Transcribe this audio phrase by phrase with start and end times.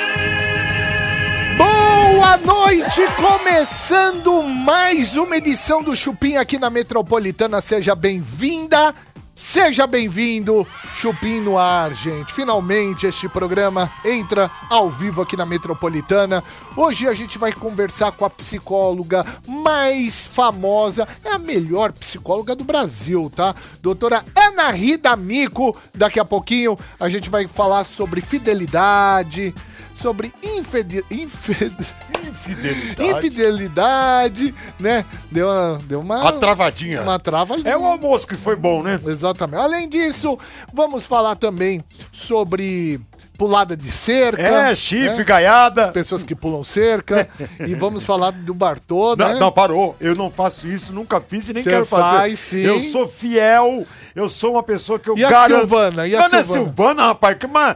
[1.57, 7.63] Boa noite, começando mais uma edição do Chupim aqui na Metropolitana.
[7.63, 8.95] Seja bem-vinda,
[9.41, 10.67] seja bem-vindo.
[10.95, 12.35] Chupim no ar, gente.
[12.35, 16.45] Finalmente este programa entra ao vivo aqui na Metropolitana.
[16.77, 22.65] Hoje a gente vai conversar com a psicóloga mais famosa, é a melhor psicóloga do
[22.65, 23.55] Brasil, tá?
[23.81, 25.75] Doutora Ana Rida Mico.
[25.95, 29.55] Daqui a pouquinho a gente vai falar sobre fidelidade,
[29.95, 31.03] sobre infede...
[31.11, 32.10] infede...
[32.29, 33.11] Infidelidade.
[33.11, 35.05] infidelidade, né?
[35.31, 37.03] Deu uma, deu uma, A travadinha.
[37.03, 39.01] uma trava É o almoço que foi bom, né?
[39.07, 39.61] Exatamente.
[39.61, 40.39] Além disso,
[40.73, 43.01] vamos falar também sobre
[43.39, 44.43] pulada de cerca.
[44.43, 45.25] É, chifre, né?
[45.25, 45.89] gaiada.
[45.93, 47.27] Pessoas que pulam cerca.
[47.67, 49.33] e vamos falar do Bartô, né?
[49.33, 49.97] Não, não, parou.
[49.99, 52.17] Eu não faço isso, nunca fiz e nem Cê quero fazer.
[52.17, 52.59] faz, sim.
[52.59, 55.61] Eu sou fiel, eu sou uma pessoa que eu E a garanto.
[55.61, 56.07] Silvana?
[56.07, 56.65] E a não é Silvana?
[56.67, 57.75] Silvana, rapaz, que uma...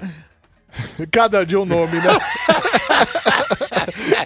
[1.11, 2.03] Cada dia um nome, né?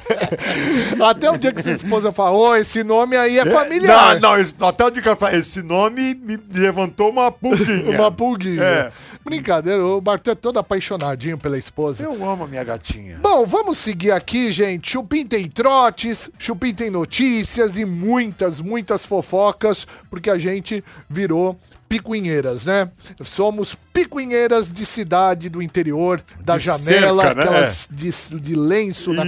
[1.03, 4.21] Até o dia que sua esposa fala, ô, esse nome aí é familiar.
[4.21, 7.89] Não, não, até o dia que ela fala, esse nome me levantou uma pulguinha.
[7.99, 8.63] Uma pulguinha.
[8.63, 8.93] É.
[9.25, 12.05] Brincadeira, o Bartô é todo apaixonadinho pela esposa.
[12.05, 13.19] Eu amo a minha gatinha.
[13.21, 14.91] Bom, vamos seguir aqui, gente.
[14.91, 22.67] Chupim tem trotes, Chupim tem notícias e muitas, muitas fofocas, porque a gente virou picuinheiras,
[22.67, 22.91] né?
[23.25, 27.43] Somos picuinheiras de cidade do interior, da De janela, cerca, né?
[27.43, 29.25] aquelas de, de lenço na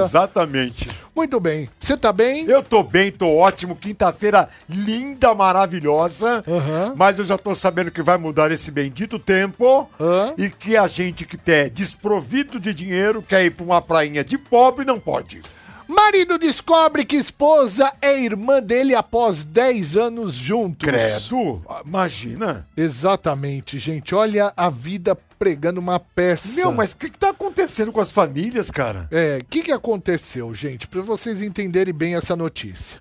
[0.00, 0.08] Isso.
[0.08, 0.88] Exatamente.
[1.14, 1.68] Muito bem.
[1.78, 2.44] Você tá bem?
[2.46, 3.74] Eu tô bem, tô ótimo.
[3.74, 6.44] Quinta-feira linda, maravilhosa.
[6.46, 6.94] Aham.
[6.96, 9.88] Mas eu já tô sabendo que vai mudar esse bendito tempo.
[10.00, 10.34] Hã?
[10.36, 14.36] E que a gente que é desprovido de dinheiro quer ir pra uma prainha de
[14.36, 15.40] pobre não pode.
[15.88, 20.86] Marido descobre que esposa é irmã dele após 10 anos juntos.
[20.88, 22.66] Credo, imagina.
[22.76, 24.14] Exatamente, gente.
[24.14, 26.56] Olha a vida pregando uma peça.
[26.60, 29.06] Meu, mas o que, que tá acontecendo com as famílias, cara?
[29.10, 30.88] É, o que, que aconteceu, gente?
[30.88, 33.00] Pra vocês entenderem bem essa notícia.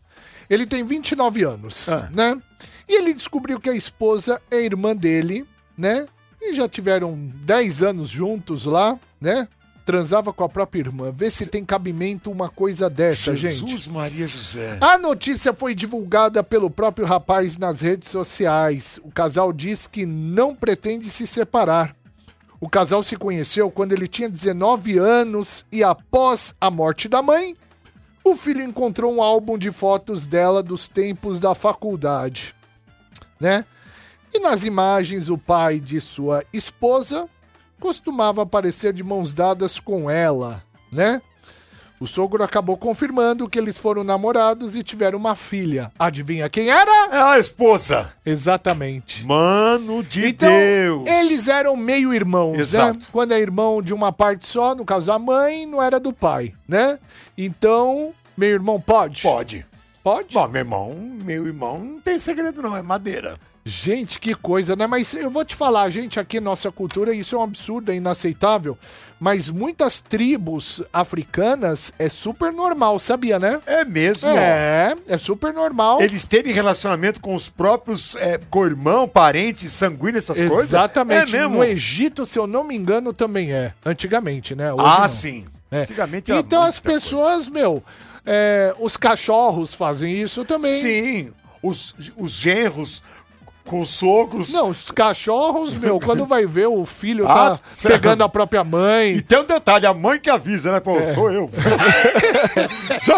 [0.50, 2.08] Ele tem 29 anos, Ah.
[2.12, 2.40] né?
[2.88, 5.44] E ele descobriu que a esposa é irmã dele,
[5.76, 6.06] né?
[6.40, 9.48] E já tiveram 10 anos juntos lá, né?
[9.86, 11.12] Transava com a própria irmã.
[11.16, 13.60] Vê se tem cabimento uma coisa dessa, gente.
[13.60, 14.80] Jesus Maria José.
[14.82, 19.00] A notícia foi divulgada pelo próprio rapaz nas redes sociais.
[19.04, 21.96] O casal diz que não pretende se separar.
[22.60, 27.56] O casal se conheceu quando ele tinha 19 anos e após a morte da mãe,
[28.24, 32.56] o filho encontrou um álbum de fotos dela dos tempos da faculdade,
[33.40, 33.64] né?
[34.34, 37.30] E nas imagens o pai de sua esposa
[37.80, 41.22] costumava aparecer de mãos dadas com ela, né?
[41.98, 45.92] O sogro acabou confirmando que eles foram namorados e tiveram uma filha.
[45.98, 46.92] Adivinha quem era?
[47.10, 48.12] É a esposa.
[48.26, 49.26] Exatamente.
[49.26, 51.08] Mano de Então, Deus.
[51.10, 52.60] eles eram meio irmãos, né?
[52.62, 53.08] Exato.
[53.14, 56.54] Quando é irmão de uma parte só, no caso a mãe, não era do pai,
[56.68, 57.00] né?
[57.38, 59.22] Então, meu irmão pode?
[59.22, 59.66] Pode.
[60.04, 60.34] Pode?
[60.34, 60.94] Bom, meu irmão,
[61.24, 63.36] meu irmão não tem segredo não, é madeira.
[63.68, 64.86] Gente, que coisa, né?
[64.86, 68.78] Mas eu vou te falar, gente, aqui nossa cultura, isso é um absurdo, é inaceitável.
[69.20, 73.60] Mas muitas tribos africanas é super normal, sabia, né?
[73.66, 74.30] É mesmo.
[74.30, 76.00] É, é super normal.
[76.00, 80.70] Eles terem relacionamento com os próprios é, co-irmão, parentes, sanguíneos, essas coisas?
[80.70, 81.36] Exatamente.
[81.36, 81.56] É mesmo?
[81.56, 83.74] No Egito, se eu não me engano, também é.
[83.84, 84.72] Antigamente, né?
[84.74, 85.10] Hoje ah, não.
[85.10, 85.46] sim.
[85.72, 85.82] É.
[85.82, 87.00] Antigamente era Então as muita coisa.
[87.00, 87.84] pessoas, meu,
[88.24, 90.80] é, os cachorros fazem isso também.
[90.80, 91.34] Sim,
[91.64, 93.02] os, os genros
[93.66, 94.50] com os sogros.
[94.52, 97.94] Não, os cachorros, meu, quando vai ver o filho Ah, tá certo.
[97.96, 99.14] pegando a própria mãe.
[99.16, 100.80] E tem um detalhe, a mãe que avisa, né?
[100.80, 101.50] Pô, sou eu.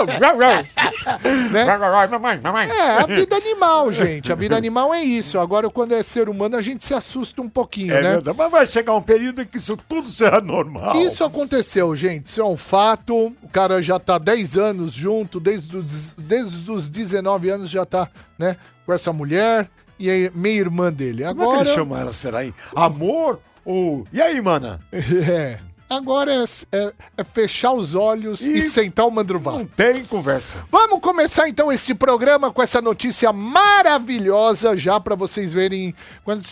[1.51, 1.77] né?
[2.07, 2.69] mamãe, mamãe.
[2.69, 4.31] É, a vida animal, gente.
[4.31, 5.37] A vida animal é isso.
[5.39, 8.11] Agora, quando é ser humano, a gente se assusta um pouquinho, É né?
[8.11, 10.95] verdade, mas vai chegar um período em que isso tudo será normal.
[11.01, 12.27] Isso aconteceu, gente.
[12.27, 13.33] Isso é um fato.
[13.41, 18.09] O cara já tá 10 anos junto, desde os, desde os 19 anos já tá,
[18.37, 18.55] né,
[18.85, 21.23] com essa mulher e é meia irmã dele.
[21.23, 22.53] Como é Agora, que ele chama ela, será aí?
[22.75, 24.05] Amor ou...
[24.13, 24.79] E aí, mana?
[24.91, 25.59] é.
[25.89, 29.59] Agora é, é- é fechar os olhos e, E- sentar o mandruval.
[29.59, 30.59] Não tem conversa.
[30.69, 35.95] Vamos começar então este programa com essa notícia maravilhosa já para vocês verem.
[36.25, 36.43] Quando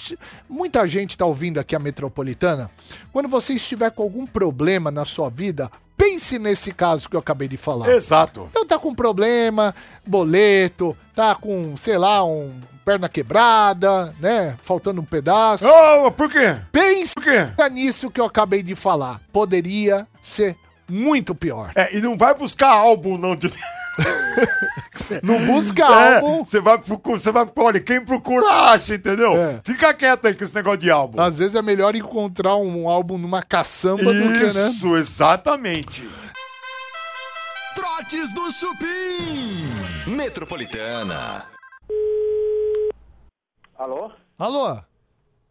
[0.50, 2.72] muita gente tá ouvindo aqui a Metropolitana,
[3.12, 5.70] quando você estiver com algum problema na sua vida,
[6.16, 7.90] pense nesse caso que eu acabei de falar.
[7.90, 8.48] Exato.
[8.50, 9.76] Então tá com problema,
[10.06, 12.54] boleto, tá com, sei lá, um
[12.86, 14.56] perna quebrada, né?
[14.62, 15.66] Faltando um pedaço.
[15.68, 16.58] Oh, por quê?
[16.72, 17.70] Pense Por quê?
[17.72, 19.20] nisso que eu acabei de falar.
[19.34, 20.56] Poderia ser
[20.88, 21.72] muito pior.
[21.76, 23.38] É, e não vai buscar álbum, não.
[25.24, 26.46] Não busca É, álbum.
[26.46, 29.34] você vai procurar, você vai, olha, quem procura acha, entendeu?
[29.36, 29.62] É.
[29.64, 31.22] Fica quieto aí com esse negócio de álbum.
[31.22, 34.70] Às vezes é melhor encontrar um álbum numa caçamba do que, né?
[34.70, 36.08] Isso, exatamente.
[37.76, 39.66] Trotes do Chupim.
[40.08, 41.46] Metropolitana.
[43.78, 44.12] Alô?
[44.38, 44.80] Alô,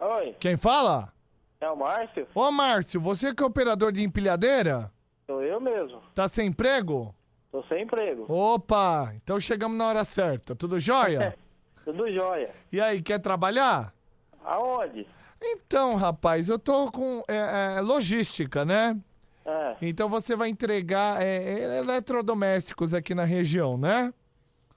[0.00, 1.12] Oi, quem fala?
[1.60, 2.26] é o Márcio?
[2.34, 4.90] Ô, Márcio, você que é operador de empilhadeira?
[5.26, 6.00] Sou eu mesmo.
[6.14, 7.14] Tá sem emprego?
[7.54, 8.26] Tô sem emprego.
[8.28, 10.56] Opa, então chegamos na hora certa.
[10.56, 11.38] Tudo jóia?
[11.84, 12.50] Tudo jóia.
[12.72, 13.94] E aí, quer trabalhar?
[14.44, 15.06] Aonde?
[15.40, 19.00] Então, rapaz, eu tô com é, é, logística, né?
[19.46, 24.12] É, Então você vai entregar é, é, eletrodomésticos aqui na região, né?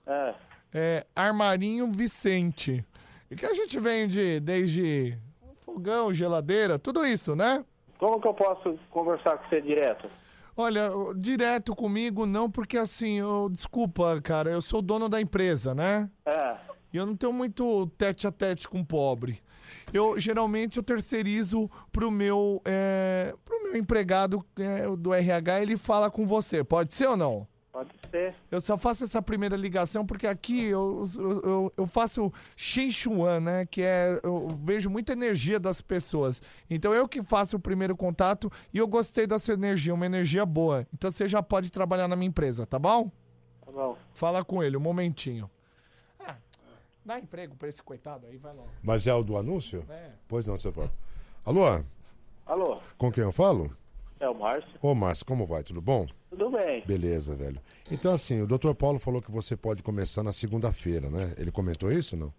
[0.05, 0.35] é.
[0.71, 2.85] É, Armarinho Vicente.
[3.31, 5.17] E que a gente vende desde
[5.61, 7.65] fogão, geladeira, tudo isso, né?
[7.97, 10.07] Como que eu posso conversar com você direto?
[10.59, 16.09] Olha, direto comigo não, porque assim, eu, desculpa, cara, eu sou dono da empresa, né?
[16.25, 16.57] É,
[16.91, 19.39] E eu não tenho muito tete a tete com pobre.
[19.93, 26.09] Eu geralmente eu terceirizo pro meu, é, pro meu empregado é, do RH, ele fala
[26.09, 26.63] com você.
[26.63, 27.47] Pode ser ou não?
[27.77, 28.35] Pode ser.
[28.49, 33.65] Eu só faço essa primeira ligação porque aqui eu, eu, eu, faço Shenchuan, né?
[33.65, 34.19] Que é.
[34.23, 36.41] Eu vejo muita energia das pessoas.
[36.69, 40.45] Então eu que faço o primeiro contato e eu gostei da sua energia, uma energia
[40.45, 40.87] boa.
[40.93, 43.11] Então você já pode trabalhar na minha empresa, tá bom?
[43.63, 43.95] Tá bom.
[44.13, 45.49] Fala com ele, um momentinho.
[46.19, 46.37] Ah,
[47.05, 48.69] dá emprego pra esse coitado aí, vai logo.
[48.81, 49.85] Mas é o do anúncio?
[49.89, 50.11] É.
[50.27, 50.91] Pois não, seu Paulo.
[51.45, 51.83] Alô,
[52.45, 52.81] Alô?
[52.97, 53.71] com quem eu falo?
[54.19, 54.71] É o Márcio?
[54.81, 55.63] Ô, Márcio, como vai?
[55.63, 56.07] Tudo bom?
[56.29, 56.83] Tudo bem.
[56.85, 57.59] Beleza, velho.
[57.91, 58.73] Então, assim, o Dr.
[58.73, 61.33] Paulo falou que você pode começar na segunda-feira, né?
[61.37, 62.33] Ele comentou isso, não?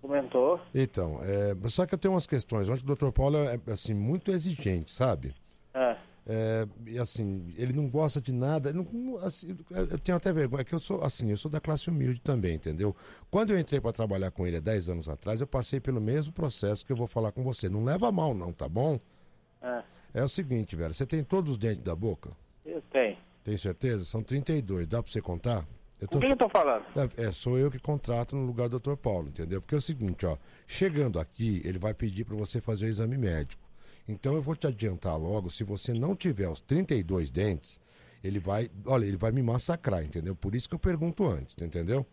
[0.00, 0.60] Comentou?
[0.74, 2.68] Então, é, só que eu tenho umas questões.
[2.68, 3.10] Ontem o Dr.
[3.10, 5.34] Paulo é, assim, muito exigente, sabe?
[5.72, 5.96] É.
[6.24, 8.72] É, e assim, ele não gosta de nada.
[8.72, 11.88] não- assim, eu tenho até vergonha, é que eu sou assim, eu sou da classe
[11.90, 12.94] humilde também, entendeu?
[13.28, 16.32] Quando eu entrei para trabalhar com ele há 10 anos atrás, eu passei pelo mesmo
[16.32, 17.68] processo que eu vou falar com você.
[17.68, 19.00] Não leva a mal, não, tá bom?
[19.60, 19.82] É.
[20.14, 22.30] É o seguinte, velho, você tem todos os dentes da boca?
[22.64, 23.11] Eu tenho.
[23.44, 24.04] Tem certeza?
[24.04, 25.66] São 32, dá pra você contar?
[26.00, 26.84] Eu Com quem eu tô falando?
[26.96, 28.96] é, é, sou eu que contrato no lugar do Dr.
[28.96, 29.60] Paulo, entendeu?
[29.60, 30.36] Porque é o seguinte, ó,
[30.66, 33.62] chegando aqui, ele vai pedir para você fazer o exame médico.
[34.08, 37.80] Então eu vou te adiantar logo, se você não tiver os 32 dentes,
[38.22, 40.34] ele vai, olha, ele vai me massacrar, entendeu?
[40.34, 42.04] Por isso que eu pergunto antes, entendeu?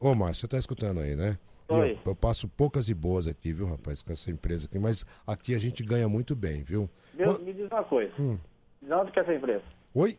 [0.00, 1.38] Ô, Márcio, você tá escutando aí, né?
[1.68, 1.92] Oi.
[1.92, 5.54] Eu, eu passo poucas e boas aqui, viu, rapaz, com essa empresa aqui, mas aqui
[5.54, 6.88] a gente ganha muito bem, viu?
[7.14, 8.12] Meu, me diz uma coisa.
[8.18, 8.38] Hum.
[8.82, 9.62] De onde que é essa empresa?
[9.94, 10.18] Oi?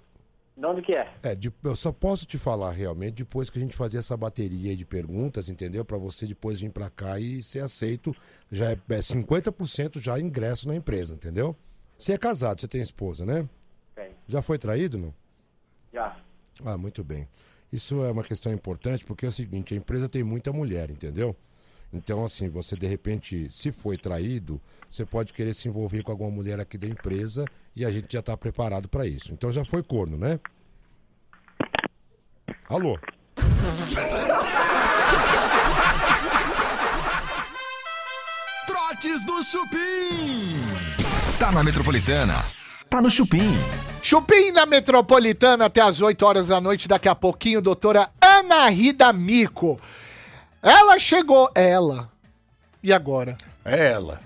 [0.57, 1.13] De onde que é?
[1.21, 4.73] É, de- eu só posso te falar realmente depois que a gente fazer essa bateria
[4.75, 5.83] de perguntas, entendeu?
[5.83, 8.15] Pra você depois vir pra cá e ser aceito.
[8.49, 11.55] Já é, é 50% já ingresso na empresa, entendeu?
[11.97, 13.47] Você é casado, você tem esposa, né?
[13.93, 14.11] Tem.
[14.27, 15.13] Já foi traído, não?
[15.93, 16.17] Já.
[16.63, 17.27] Ah, muito bem.
[17.71, 21.35] Isso é uma questão importante porque é o seguinte, a empresa tem muita mulher, entendeu?
[21.91, 24.59] Então, assim, você de repente, se foi traído,
[24.89, 27.45] você pode querer se envolver com alguma mulher aqui da empresa
[27.75, 29.33] e a gente já tá preparado pra isso.
[29.33, 30.39] Então já foi corno, né?
[32.69, 32.97] Alô?
[38.65, 40.59] Trotes do Chupim.
[41.37, 42.45] Tá na Metropolitana.
[42.89, 43.51] Tá no Chupim.
[44.01, 46.87] Chupim na Metropolitana até as 8 horas da noite.
[46.87, 49.79] Daqui a pouquinho, doutora Ana Rida Mico.
[50.65, 51.51] Ela chegou.
[51.53, 52.09] Ela.
[52.81, 53.37] E agora?
[53.63, 54.19] É ela.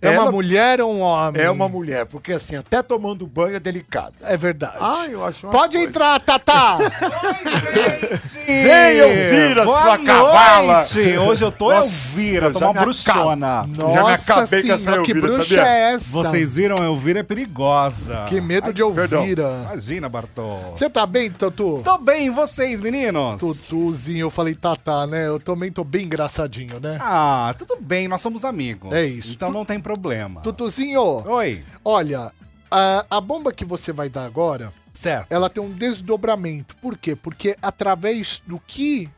[0.00, 1.40] É uma Ela mulher ou um homem?
[1.42, 4.14] É uma mulher, porque assim, até tomando banho é delicado.
[4.22, 4.76] É verdade.
[4.80, 5.88] Ah, eu acho uma Pode coisa.
[5.88, 6.78] entrar, Tatá.
[8.46, 10.04] Vem, Elvira, Boa sua noite.
[10.06, 10.84] cavala.
[11.26, 13.66] Hoje eu tô Nossa, Elvira, tô já uma me bruxona.
[13.92, 15.66] Já me acabei com essa que Elvira, bruxa sabia?
[15.66, 16.10] é essa?
[16.10, 18.24] Vocês viram, Elvira é perigosa.
[18.28, 19.20] Que medo de perdão.
[19.20, 19.62] Elvira.
[19.72, 20.56] Imagina, Bartô.
[20.74, 21.80] Você tá bem, Tutu?
[21.84, 23.38] Tô bem, e vocês, meninos?
[23.40, 25.26] Tutuzinho, eu falei Tatá, né?
[25.26, 26.98] Eu também tô bem engraçadinho, né?
[27.00, 28.92] Ah, tudo bem, nós somos amigos.
[28.92, 29.32] É isso.
[29.32, 30.40] Então não tem problema.
[30.40, 31.64] Tutuzinho, Oi.
[31.84, 32.32] olha,
[32.68, 35.30] a, a bomba que você vai dar agora, Certo.
[35.30, 36.74] ela tem um desdobramento.
[36.78, 37.14] Por quê?
[37.14, 39.08] Porque através do que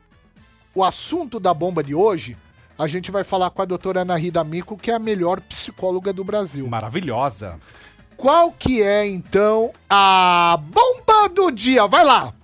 [0.74, 2.36] o assunto da bomba de hoje,
[2.78, 6.12] a gente vai falar com a doutora Ana Rida Mico, que é a melhor psicóloga
[6.12, 6.66] do Brasil.
[6.68, 7.58] Maravilhosa.
[8.14, 11.86] Qual que é, então, a bomba do dia?
[11.86, 12.34] Vai lá!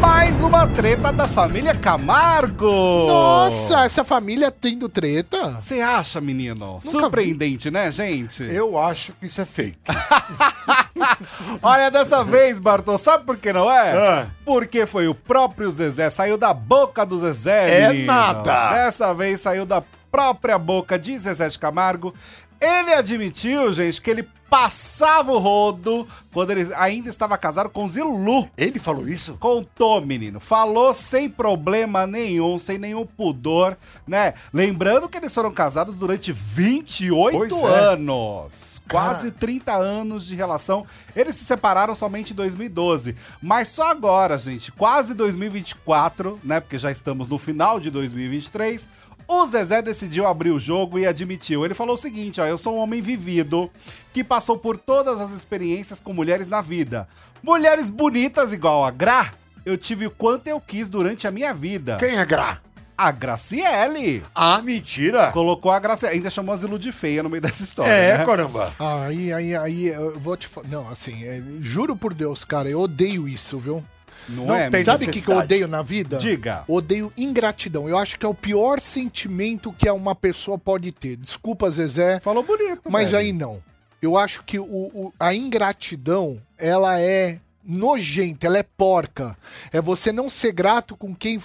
[0.00, 3.06] Mais uma treta da família Camargo.
[3.06, 5.52] Nossa, essa família tendo treta?
[5.60, 6.78] Você acha, menino?
[6.82, 6.90] vi.
[6.90, 8.42] Surpreendente, né, gente?
[8.42, 9.78] Eu acho que isso é fake.
[11.62, 13.92] Olha, dessa vez, Bartô, sabe por que não é?
[13.96, 14.26] Ah.
[14.44, 18.06] Porque foi o próprio Zezé, saiu da boca do Zezé, É menino.
[18.06, 18.70] nada.
[18.74, 22.14] Dessa vez saiu da própria boca de Zezé de Camargo.
[22.60, 28.48] Ele admitiu, gente, que ele passava o rodo quando ele ainda estava casado com Zilu.
[28.56, 29.36] Ele falou isso?
[29.38, 30.38] Contou, menino.
[30.38, 34.34] Falou sem problema nenhum, sem nenhum pudor, né?
[34.52, 37.78] Lembrando que eles foram casados durante 28 Pois é.
[37.90, 38.82] anos.
[38.88, 40.86] Quase 30 anos de relação.
[41.14, 43.16] Eles se separaram somente em 2012.
[43.42, 46.60] Mas só agora, gente, quase 2024, né?
[46.60, 48.86] Porque já estamos no final de 2023.
[49.28, 51.64] O Zezé decidiu abrir o jogo e admitiu.
[51.64, 53.70] Ele falou o seguinte: ó, eu sou um homem vivido
[54.12, 57.08] que passou por todas as experiências com mulheres na vida.
[57.42, 59.32] Mulheres bonitas igual a Gra,
[59.64, 61.96] eu tive o quanto eu quis durante a minha vida.
[61.98, 62.60] Quem é Gra?
[62.96, 64.22] A Graciele.
[64.34, 65.30] Ah, mentira.
[65.32, 66.14] Colocou a Graciele.
[66.14, 67.90] Ainda chamou a Zilu de feia no meio dessa história.
[67.90, 68.24] É, né?
[68.24, 68.72] caramba.
[68.78, 70.68] Aí, aí, aí, eu vou te falar.
[70.68, 73.84] Não, assim, é, juro por Deus, cara, eu odeio isso, viu?
[74.28, 74.68] Não, Não é?
[74.70, 74.82] tem?
[74.84, 76.18] Sabe o que, que eu odeio na vida?
[76.18, 76.64] Diga.
[76.68, 77.88] Odeio ingratidão.
[77.88, 81.16] Eu acho que é o pior sentimento que uma pessoa pode ter.
[81.16, 82.82] Desculpa, Zezé, Falou bonito.
[82.90, 83.22] mas velho.
[83.22, 83.62] aí não.
[84.02, 89.36] Eu acho que o, o- a ingratidão, ela é nojenta, ela é porca.
[89.72, 91.40] É você não ser grato com quem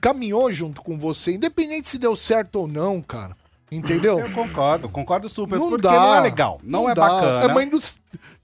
[0.00, 3.36] caminhou junto com você, independente se deu certo ou não, cara.
[3.70, 4.18] Entendeu?
[4.20, 5.58] Eu concordo, concordo super.
[5.58, 5.92] não porque dá.
[5.92, 6.60] não é legal.
[6.62, 7.08] Não, é dá.
[7.08, 7.44] bacana.
[7.44, 7.96] É mãe dos,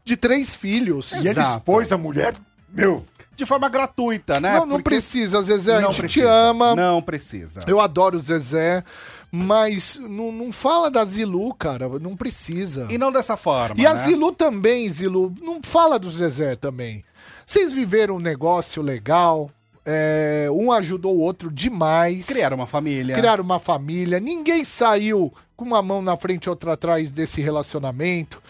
[0.04, 1.12] de três filhos.
[1.12, 1.58] E ele Exato.
[1.58, 2.34] expôs a mulher.
[2.72, 3.04] Meu,
[3.38, 4.54] De forma gratuita, né?
[4.58, 5.76] não, não Porque- precisa, Zezé.
[5.76, 6.26] a Não gente precisa.
[6.26, 6.74] te ama.
[6.74, 7.64] Não precisa.
[7.68, 8.82] Eu adoro o Zezé,
[9.30, 11.88] mas não, não fala da Zilu, cara.
[12.00, 12.88] Não precisa.
[12.90, 13.76] E não dessa forma.
[13.80, 14.00] E a né?
[14.02, 17.04] Zilu também, Zilu, não fala do Zezé também.
[17.46, 19.50] Vocês viveram um negócio legal,
[19.86, 22.26] é, um ajudou o outro demais.
[22.26, 23.14] Criaram uma família.
[23.16, 24.18] Criaram uma família.
[24.18, 28.42] Ninguém saiu com uma mão na frente e outra atrás desse relacionamento.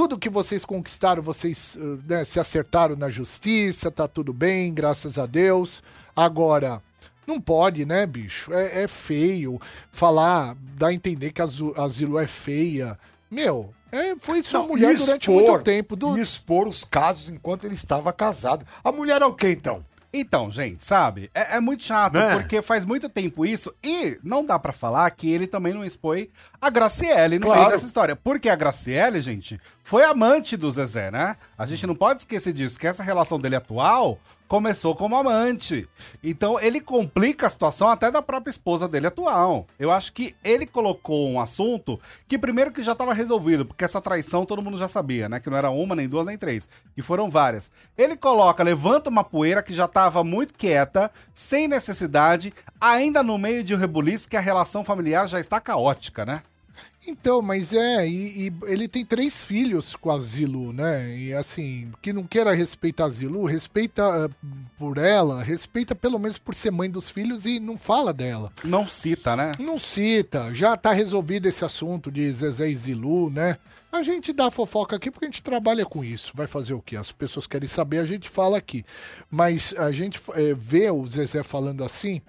[0.00, 5.18] Tudo que vocês conquistaram, vocês eh, né, se acertaram na justiça, tá tudo bem, graças
[5.18, 5.82] a Deus.
[6.16, 6.82] Agora,
[7.26, 8.50] não pode, né, bicho?
[8.50, 9.60] É, é feio
[9.92, 12.98] falar, dar a entender que a, Zu- a Zilu é feia.
[13.30, 15.94] Meu, é, foi sua não, mulher e durante expor- muito tempo.
[15.94, 16.16] Do...
[16.16, 18.64] E expor os casos enquanto ele estava casado.
[18.82, 19.84] A mulher é o quê, então?
[20.12, 21.30] Então, gente, sabe?
[21.32, 22.34] É, é muito chato, Né?
[22.36, 26.28] porque faz muito tempo isso e não dá pra falar que ele também não expõe
[26.60, 27.60] a Graciele no Claro.
[27.60, 28.16] meio dessa história.
[28.16, 31.36] Porque a Graciele, gente, foi amante do Zezé, né?
[31.56, 34.18] A gente não pode esquecer disso, que essa relação dele atual
[34.50, 35.88] começou como amante.
[36.24, 39.68] Então ele complica a situação até da própria esposa dele atual.
[39.78, 44.00] Eu acho que ele colocou um assunto que primeiro que já estava resolvido, porque essa
[44.00, 45.38] traição todo mundo já sabia, né?
[45.38, 47.70] Que não era uma, nem duas, nem três, que foram várias.
[47.96, 53.62] Ele coloca, levanta uma poeira que já estava muito quieta, sem necessidade, ainda no meio
[53.62, 56.42] de um rebuliço que a relação familiar já está caótica, né?
[57.06, 61.16] Então, mas é, e, e ele tem três filhos com a Zilu, né?
[61.16, 64.46] E assim, que não queira respeitar a Zilu, respeita eh,
[64.78, 68.52] por ela, respeita pelo menos por ser mãe dos filhos e não fala dela.
[68.62, 69.52] Não cita, né?
[69.58, 73.56] Não cita, já tá resolvido esse assunto de Zezé e Zilu, né?
[73.90, 76.32] A gente dá fofoca aqui porque a gente trabalha com isso.
[76.34, 76.96] Vai fazer o quê?
[76.96, 78.84] As pessoas querem saber, a gente fala aqui.
[79.28, 82.20] Mas a gente eh, vê o Zezé falando assim,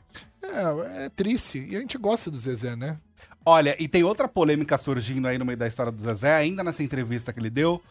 [0.42, 1.60] é, é triste.
[1.70, 2.98] E a gente gosta do Zezé, né?
[3.46, 6.84] Olha, e tem outra polêmica surgindo aí no meio da história do Zezé, ainda nessa
[6.84, 7.82] entrevista que ele deu,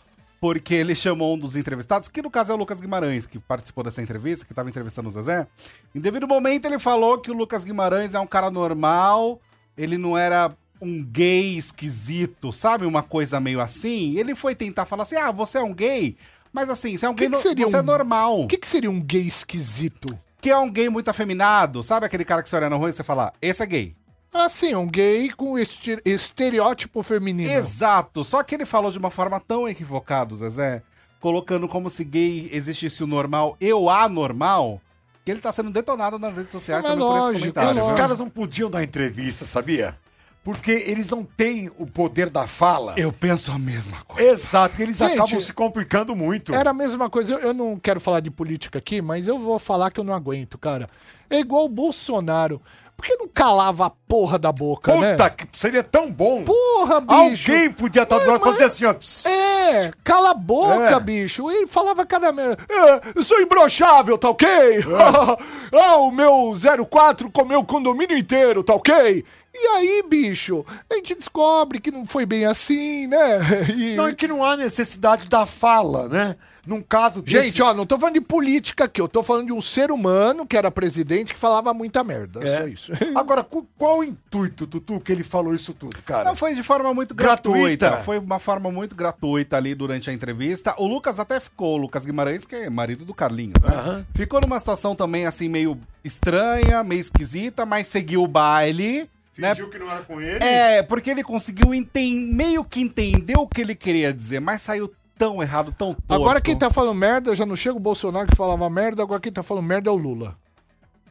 [0.40, 3.82] porque ele chamou um dos entrevistados, que no caso é o Lucas Guimarães, que participou
[3.84, 5.46] dessa entrevista, que estava entrevistando o Zezé.
[5.94, 9.40] Em devido momento ele falou que o Lucas Guimarães é um cara normal,
[9.76, 12.86] ele não era um gay esquisito, sabe?
[12.86, 14.16] Uma coisa meio assim.
[14.16, 16.16] Ele foi tentar falar assim: ah, você é um gay,
[16.52, 18.40] mas assim, você é um Que gay, que seria você é um- normal.
[18.42, 20.16] O que, que seria um gay esquisito?
[20.40, 22.92] Que é um gay muito afeminado, sabe aquele cara que você olha na rua e
[22.94, 23.94] você fala, esse é gay.
[24.32, 27.50] Ah, sim, um gay com este- estereótipo feminino.
[27.50, 30.82] Exato, só que ele falou de uma forma tão equivocada, Zezé,
[31.20, 34.80] colocando como se gay existisse o normal e o anormal,
[35.24, 37.68] que ele tá sendo detonado nas redes sociais Mas também por esse lógico, comentário.
[37.70, 37.96] Esses lógico.
[37.96, 38.02] viu?
[38.04, 39.98] caras não podiam dar entrevista, sabia?
[40.42, 42.94] Porque eles não têm o poder da fala.
[42.96, 44.30] Eu penso a mesma coisa.
[44.32, 46.54] Exato, eles Gente, acabam se complicando muito.
[46.54, 47.34] Era a mesma coisa.
[47.34, 50.14] Eu, eu não quero falar de política aqui, mas eu vou falar que eu não
[50.14, 50.88] aguento, cara.
[51.28, 52.62] É igual o Bolsonaro.
[53.00, 55.12] Por que não calava a porra da boca, né?
[55.12, 56.44] Puta, que seria tão bom.
[56.44, 57.50] Porra, bicho.
[57.50, 58.94] Alguém podia estar do lado fazer assim, ó.
[59.26, 61.00] É, cala a boca, É.
[61.00, 61.50] bicho.
[61.50, 62.28] Ele falava cada.
[62.28, 64.46] É, eu sou imbrochável, tá ok?
[65.72, 66.52] ah, o meu
[66.90, 69.24] 04 comeu o condomínio inteiro, tá ok?
[69.54, 73.38] E aí, bicho, a gente descobre que não foi bem assim, né?
[73.74, 76.36] E- Não, é que não há necessidade da fala, né?
[76.66, 77.48] Num caso desse...
[77.48, 80.46] Gente, ó, não tô falando de política aqui, eu tô falando de um ser humano
[80.46, 82.46] que era presidente que falava muita merda.
[82.46, 82.58] É.
[82.58, 82.92] Só isso.
[83.16, 86.24] Agora, qual o intuito, Tutu, que ele falou isso tudo, cara?
[86.24, 87.86] Não, foi de forma muito Gratuita.
[87.86, 88.04] gratuita.
[88.04, 90.74] Foi uma forma muito gratuita ali durante a entrevista.
[90.78, 94.04] O Lucas até ficou, o Lucas Guimarães, que é marido do Carlinhos, né?
[94.14, 99.54] Ficou numa situação também, assim, meio estranha, meio esquisita, mas seguiu o baile, né?
[99.54, 100.44] Fingiu que não era com ele.
[100.44, 101.70] É, porque ele conseguiu
[102.04, 104.90] meio que entender o que ele queria dizer, mas saiu
[105.20, 106.14] tão errado, tão torto.
[106.14, 109.30] Agora quem tá falando merda, já não chega o Bolsonaro que falava merda, agora quem
[109.30, 110.34] tá falando merda é o Lula.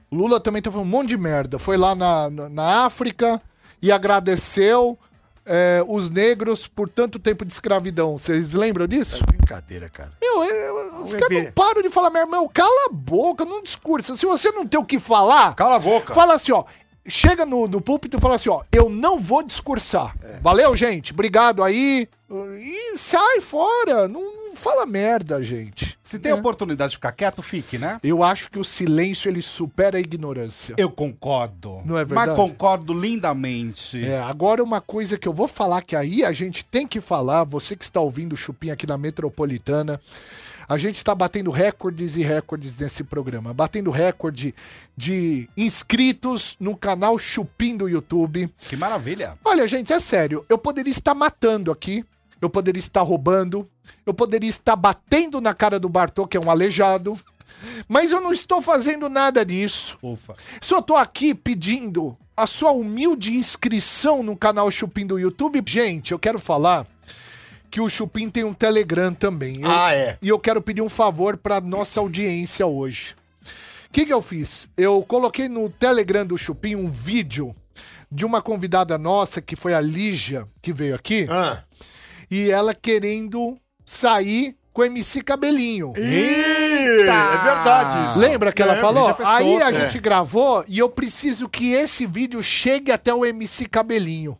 [0.09, 1.59] O Lula também tá falando um monte de merda.
[1.59, 3.39] Foi lá na, na, na África
[3.79, 4.97] e agradeceu
[5.45, 8.17] é, os negros por tanto tempo de escravidão.
[8.17, 9.23] Vocês lembram disso?
[9.27, 10.11] Brincadeira, cara.
[10.19, 12.31] Meu, eu- os caras não param de falar merda.
[12.31, 14.17] Meu, cala a boca, não discursa.
[14.17, 16.15] Se você não tem o que falar, Cala a boca.
[16.15, 16.63] fala assim, ó.
[17.07, 20.15] Chega no, no púlpito e fala assim, ó, eu não vou discursar.
[20.41, 21.13] Valeu, gente?
[21.13, 22.07] Obrigado aí.
[22.59, 24.07] E sai fora.
[24.07, 25.97] Não, fala merda, gente.
[26.03, 26.35] Se tem É.
[26.35, 27.99] oportunidade de ficar quieto, fique, né?
[28.03, 30.75] Eu acho que o silêncio ele supera a ignorância.
[30.77, 31.81] Eu concordo.
[31.85, 32.29] Não é verdade?
[32.29, 34.03] Mas concordo lindamente.
[34.03, 37.43] É, agora uma coisa que eu vou falar que aí a gente tem que falar,
[37.43, 39.99] você que está ouvindo o Chupim aqui na Metropolitana,
[40.67, 44.53] a gente está batendo recordes e recordes nesse programa, batendo recorde
[44.95, 48.47] de inscritos no canal Chupim do YouTube.
[48.59, 49.35] Que maravilha.
[49.43, 52.03] Olha, gente, é sério, eu poderia estar matando aqui,
[52.41, 53.67] eu poderia estar roubando,
[54.05, 57.19] eu poderia estar batendo na cara do Bartô, que é um aleijado,
[57.87, 59.97] mas eu não estou fazendo nada disso.
[60.01, 60.35] Ufa.
[60.61, 65.61] Só tô aqui pedindo a sua humilde inscrição no canal Chupim do YouTube.
[65.67, 66.85] Gente, eu quero falar
[67.69, 69.61] que o Chupim tem um Telegram também.
[69.61, 70.17] Eu- Ah, é.
[70.21, 73.13] E eu quero pedir um favor pra nossa audiência hoje.
[73.87, 74.67] O que, que eu fiz?
[74.77, 77.53] Eu coloquei no Telegram do Chupim um vídeo
[78.11, 81.63] de uma convidada nossa, que foi a Lígia, que veio aqui, Ah.
[82.29, 85.93] E ela querendo sair com MC Cabelinho.
[85.97, 88.19] Ih, é verdade isso.
[88.19, 89.13] Lembra que ela É, falou?
[89.13, 89.73] Pessoa, Aí a é.
[89.73, 94.37] gente gravou e eu preciso que esse vídeo chegue até o MC Cabelinho.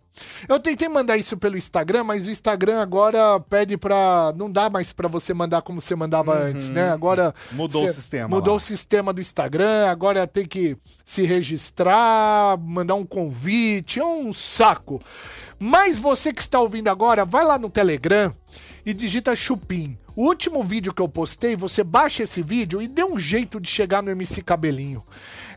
[0.48, 4.34] Eu tentei mandar isso pelo Instagram, mas o Instagram agora pede pra.
[4.38, 6.90] Não dá mais pra você mandar como você mandava antes, né?
[6.90, 7.34] Agora.
[7.52, 7.58] Uhum.
[7.58, 8.58] Mudou cê- o sistema Mudou lá.
[8.58, 15.02] o sistema do Instagram, agora tem que se registrar, mandar um convite, é um saco.
[15.58, 18.34] Mas você que está ouvindo agora, vai lá no Telegram
[18.86, 19.98] e digita Chupim.
[20.20, 23.70] O último vídeo que eu postei, você baixa esse vídeo e dê um jeito de
[23.70, 25.02] chegar no MC Cabelinho.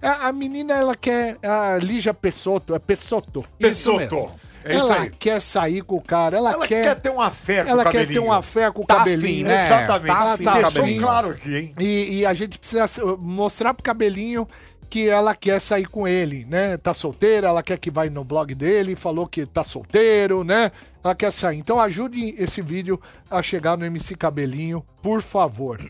[0.00, 1.36] A, a menina, ela quer.
[1.42, 3.44] A Lígia Pessoto, é Pessoto.
[3.58, 4.30] Pessoto.
[4.64, 6.84] É ela quer sair com o cara, ela, Ela quer.
[6.84, 8.24] quer, ter uma fé com ela o quer ter cabelinho.
[8.26, 9.24] uma fé com o Tá cabelinho.
[9.26, 9.66] afim, né?
[9.66, 10.06] Exatamente.
[10.06, 11.02] Tá afim do Deixou cabelinho.
[11.02, 11.74] claro aqui, hein?
[11.80, 12.86] E, e a gente precisa
[13.18, 14.46] mostrar pro cabelinho
[14.92, 16.76] que ela quer sair com ele, né?
[16.76, 20.70] Tá solteira, ela quer que vai no blog dele, falou que tá solteiro, né?
[21.02, 21.56] Ela quer sair.
[21.56, 23.00] Então ajude esse vídeo
[23.30, 25.80] a chegar no MC Cabelinho, por favor.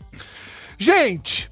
[0.77, 1.51] Gente,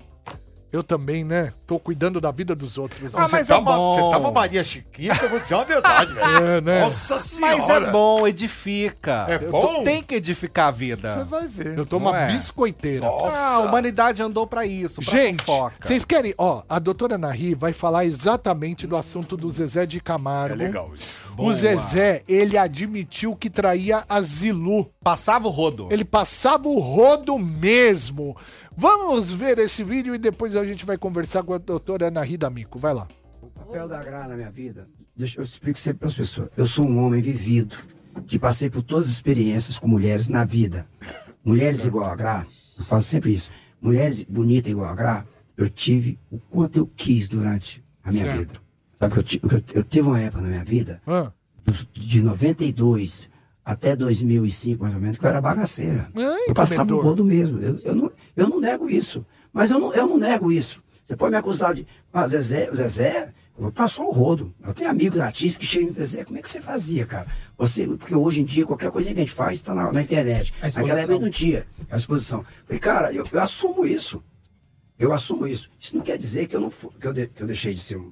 [0.71, 1.51] eu também, né?
[1.67, 3.13] Tô cuidando da vida dos outros.
[3.15, 3.93] Ah, Você mas tá é uma, bom.
[3.93, 6.45] Você tá uma Maria Chiquinha que eu vou dizer uma verdade, velho.
[6.45, 6.81] É, né?
[6.81, 7.57] Nossa senhora.
[7.57, 9.25] Mas é bom, edifica.
[9.27, 9.61] É Eu bom?
[9.77, 11.15] tô- Tem que edificar a vida.
[11.17, 11.77] Você vai ver.
[11.77, 12.27] Eu tô Não uma é?
[12.31, 13.05] biscoiteira.
[13.05, 13.37] Nossa.
[13.37, 15.43] Ah, a humanidade andou pra isso, pra Gente,
[15.81, 16.33] vocês querem.
[16.37, 20.53] Ó, a doutora Nahi vai falar exatamente do assunto do Zezé de Camargo.
[20.53, 21.19] É legal isso.
[21.37, 24.87] O Zezé, ele admitiu que traía a Zilu.
[25.03, 25.87] Passava o rodo.
[25.89, 28.35] Ele passava o rodo mesmo.
[28.85, 32.49] Vamos ver esse vídeo e depois a gente vai conversar com a doutora Ana Rida
[32.49, 32.79] Mico.
[32.79, 33.07] Vai lá.
[33.39, 36.49] O papel da Gra na minha vida, deixa eu explico sempre para as pessoas.
[36.57, 37.75] Eu sou um homem vivido,
[38.25, 40.87] que passei por todas as experiências com mulheres na vida.
[41.45, 43.51] Mulheres igual a Gra, eu falo sempre isso.
[43.79, 48.39] Mulheres bonitas igual a Gra, eu tive o quanto eu quis durante a minha Certo.
[48.39, 48.53] vida.
[48.93, 51.31] Sabe que eu, eu, eu tive uma época na minha vida, Ah.
[51.93, 53.29] de 92
[53.63, 56.09] até 2005, mais ou menos, que eu era bagaceira.
[56.15, 56.99] Ai, eu passava comedor.
[57.05, 57.59] o rodo mesmo.
[57.61, 59.25] Eu, eu, não, eu não nego isso.
[59.53, 60.81] Mas eu não, eu não nego isso.
[61.03, 61.85] Você pode me acusar de.
[62.13, 63.33] Ah, Zezé, Zezé
[63.75, 64.53] passou o rodo.
[64.65, 67.05] Eu tenho amigos artistas que chegam e me dizem, Zezé, como é que você fazia,
[67.05, 67.27] cara?
[67.57, 70.53] Você, porque hoje em dia, qualquer coisa que a gente faz está na, na internet.
[70.61, 72.43] Naquela época não tinha a exposição.
[72.65, 74.23] Falei, cara, eu, eu assumo isso.
[74.97, 75.69] Eu assumo isso.
[75.79, 77.97] Isso não quer dizer que eu, não, que eu, de- que eu deixei de ser
[77.97, 78.11] um,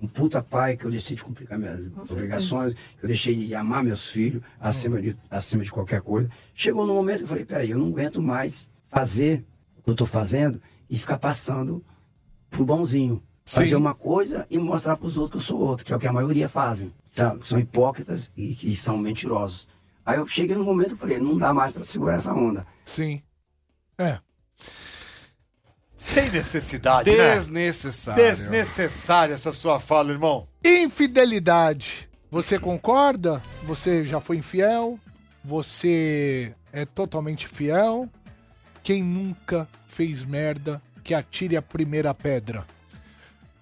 [0.00, 3.34] um puta pai, que eu deixei de cumprir com as minhas obrigações, que eu deixei
[3.34, 6.30] de amar meus filhos acima de, acima de qualquer coisa.
[6.54, 9.44] Chegou no momento que eu falei, peraí, eu não aguento mais fazer
[9.76, 11.84] o que eu estou fazendo e ficar passando
[12.48, 13.22] pro bonzinho.
[13.44, 15.98] Fazer uma coisa e mostrar para os outros que eu sou outro, que é o
[15.98, 16.92] que a maioria fazem.
[17.10, 19.66] São, são hipócritas e que são mentirosos.
[20.04, 22.66] Aí eu cheguei no momento e falei, não dá mais para segurar essa onda.
[22.84, 23.22] Sim.
[23.96, 24.18] É.
[25.98, 27.34] Sem necessidade, né?
[27.34, 28.24] Desnecessário.
[28.24, 30.46] Desnecessária essa sua fala, irmão.
[30.64, 32.08] Infidelidade.
[32.30, 33.42] Você concorda?
[33.64, 34.96] Você já foi infiel?
[35.44, 38.08] Você é totalmente fiel?
[38.80, 42.64] Quem nunca fez merda, que atire a primeira pedra.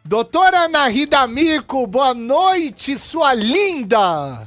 [0.05, 4.47] Doutora Ana Rida Mico, boa noite, sua linda!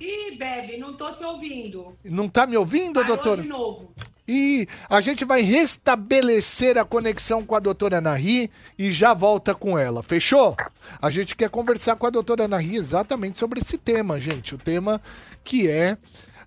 [0.00, 1.96] Ih, Bebe, não tô te ouvindo.
[2.02, 3.42] Não tá me ouvindo, Parou doutora?
[3.42, 3.92] de novo.
[4.26, 9.76] E a gente vai restabelecer a conexão com a doutora Anahi e já volta com
[9.76, 10.02] ela.
[10.02, 10.56] Fechou?
[11.00, 14.54] A gente quer conversar com a doutora Anahi exatamente sobre esse tema, gente.
[14.54, 15.02] O tema
[15.42, 15.96] que é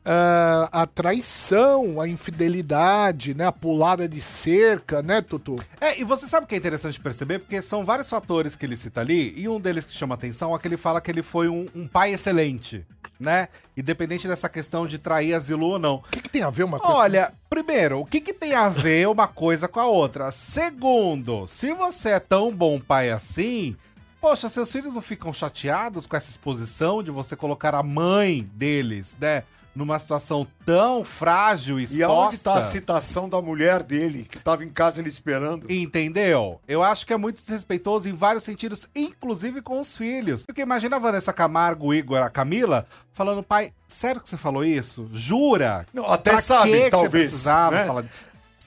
[0.06, 3.48] ah, a traição, a infidelidade, né?
[3.48, 5.56] A pulada de cerca, né, Tutu?
[5.82, 7.40] É, e você sabe o que é interessante perceber?
[7.40, 10.60] Porque são vários fatores que ele cita ali, e um deles que chama atenção é
[10.60, 12.86] que ele fala que ele foi um, um pai excelente,
[13.20, 13.48] né?
[13.76, 15.96] Independente dessa questão de trair a Zilu ou não.
[15.96, 16.96] O que, que tem a ver uma coisa?
[16.96, 20.32] Olha, primeiro, o que, que tem a ver uma coisa com a outra?
[20.32, 23.76] Segundo, se você é tão bom pai assim,
[24.22, 29.18] poxa, seus filhos não ficam chateados com essa exposição de você colocar a mãe deles,
[29.20, 29.44] né?
[29.76, 32.00] Numa situação tão frágil, exposta.
[32.00, 35.70] E aonde tá a citação da mulher dele, que tava em casa ele esperando?
[35.70, 36.62] Entendeu?
[36.68, 40.46] Eu acho que é muito desrespeitoso em vários sentidos, inclusive com os filhos.
[40.46, 44.64] Porque imagina a Vanessa Camargo, o Igor, a Camila, falando, pai, sério que você falou
[44.64, 45.10] isso?
[45.12, 45.86] Jura?
[45.94, 47.86] Não, até Pra sabem, que que talvez, Você precisava né?
[47.86, 48.06] falar...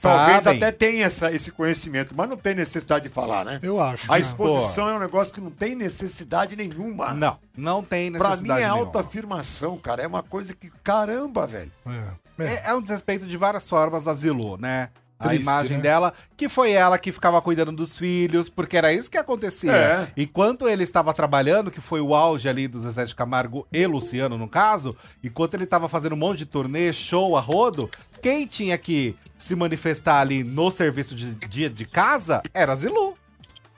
[0.01, 0.63] Talvez Sabem.
[0.63, 3.59] até tenha essa, esse conhecimento, mas não tem necessidade de falar, né?
[3.61, 4.09] Eu acho.
[4.09, 4.19] A né?
[4.21, 7.13] exposição é um negócio que não tem necessidade nenhuma.
[7.13, 8.85] Não, não tem Pra necessidade mim é nenhuma.
[8.85, 10.01] autoafirmação, cara.
[10.01, 11.71] É uma coisa que, caramba, velho.
[11.87, 12.29] É.
[12.45, 14.89] É, é um desrespeito de várias formas a Zilu, né?
[15.19, 15.83] Triste, a imagem né?
[15.83, 19.75] dela, que foi ela que ficava cuidando dos filhos, porque era isso que acontecia.
[19.75, 20.07] É.
[20.15, 24.37] Enquanto ele estava trabalhando, que foi o auge ali do Zezé de Camargo e Luciano,
[24.37, 27.89] no caso, enquanto ele estava fazendo um monte de turnê, show a rodo,
[28.21, 33.17] quem tinha que se manifestar ali no serviço de dia de casa era a Zilu.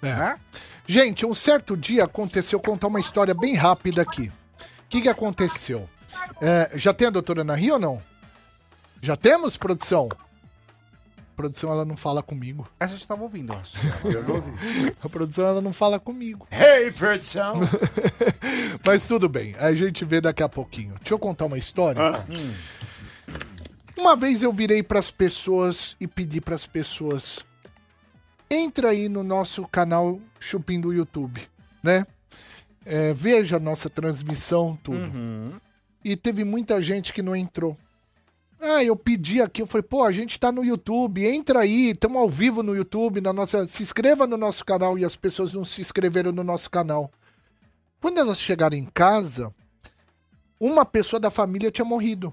[0.01, 0.13] É.
[0.13, 0.39] Né?
[0.85, 4.31] Gente, um certo dia aconteceu, contar uma história bem rápida aqui.
[4.59, 5.89] O que, que aconteceu?
[6.39, 8.03] É, já tem a doutora Ana Rio ou não?
[9.01, 10.09] Já temos, produção?
[11.41, 12.67] Produção ela não fala comigo.
[12.79, 13.75] A gente tava ouvindo, eu acho.
[14.05, 14.51] Eu não ouvi.
[15.01, 16.47] A produção ela não fala comigo.
[16.51, 17.61] Hey, produção!
[18.85, 20.93] Mas tudo bem, a gente vê daqui a pouquinho.
[20.99, 21.99] Deixa eu contar uma história.
[21.99, 22.23] Ah.
[23.97, 27.43] Uma vez eu virei pras pessoas e pedi pras pessoas:
[28.49, 31.41] entra aí no nosso canal Chupim do YouTube,
[31.81, 32.05] né?
[32.85, 34.99] É, veja a nossa transmissão, tudo.
[36.03, 37.77] E teve muita gente que não entrou.
[38.63, 42.17] Ah, eu pedi aqui, eu falei, pô, a gente tá no YouTube, entra aí, estamos
[42.17, 45.65] ao vivo no YouTube, na nossa, se inscreva no nosso canal e as pessoas não
[45.65, 47.11] se inscreveram no nosso canal.
[47.99, 49.51] Quando elas chegaram em casa,
[50.59, 52.31] uma pessoa da família tinha morrido.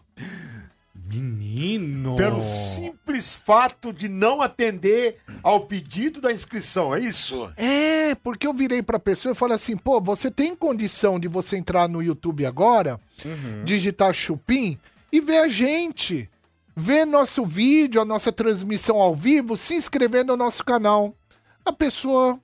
[0.94, 2.14] Menino!
[2.14, 7.50] Pelo simples fato de não atender ao pedido da inscrição, é isso?
[7.56, 11.56] É, porque eu virei pra pessoa e falei assim, pô, você tem condição de você
[11.56, 13.00] entrar no YouTube agora,
[13.64, 14.78] digitar Chupim
[15.12, 16.29] e ver a gente,
[16.77, 21.14] ver nosso vídeo, a nossa transmissão ao vivo, se inscrever no nosso canal.
[21.64, 22.38] A pessoa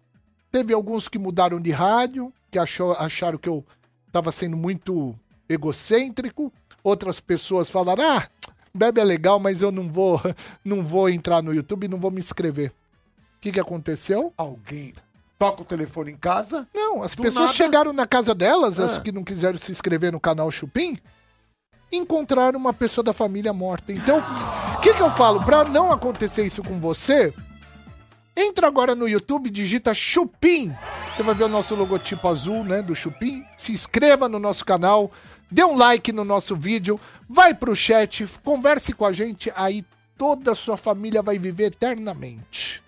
[0.50, 3.64] teve alguns que mudaram de rádio, que achou, acharam que eu
[4.12, 5.14] tava sendo muito
[5.48, 6.52] egocêntrico.
[6.82, 8.28] Outras pessoas falaram: "Ah,
[8.74, 10.20] Bebe é legal, mas eu não vou,
[10.64, 12.70] não vou entrar no YouTube, não vou me inscrever".
[13.36, 14.32] O que que aconteceu?
[14.36, 14.94] Alguém
[15.38, 16.66] toca o telefone em casa?
[16.74, 17.52] Não, as pessoas nada.
[17.52, 19.00] chegaram na casa delas, as Ah.
[19.00, 20.98] que não quiseram se inscrever no canal Chupim,
[21.92, 23.92] encontraram uma pessoa da família morta.
[23.92, 24.18] Então,
[24.76, 25.42] o que, que eu falo?
[25.44, 27.32] Pra não acontecer isso com você,
[28.36, 30.74] entra agora no YouTube, digita Chupim.
[31.14, 33.44] Você vai ver o nosso logotipo azul, né, do Chupim.
[33.56, 35.10] Se inscreva no nosso canal,
[35.50, 39.84] dê um like no nosso vídeo, vai pro chat, converse com a gente, aí
[40.18, 42.82] toda a sua família vai viver eternamente.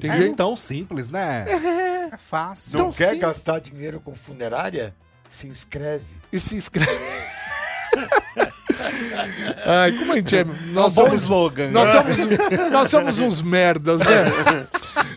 [0.00, 0.36] Tem É jeito?
[0.36, 1.44] tão simples, né?
[2.12, 2.78] É fácil.
[2.78, 3.18] Não quer sim.
[3.20, 4.94] gastar dinheiro com funerária?
[5.28, 6.04] Se inscreve.
[6.32, 6.98] e se inscreve.
[9.64, 10.44] Ai, como a gente é.
[10.44, 11.70] Nós bom somos, slogan.
[11.70, 12.16] nós somos,
[12.70, 14.66] nós somos uns merdas, né?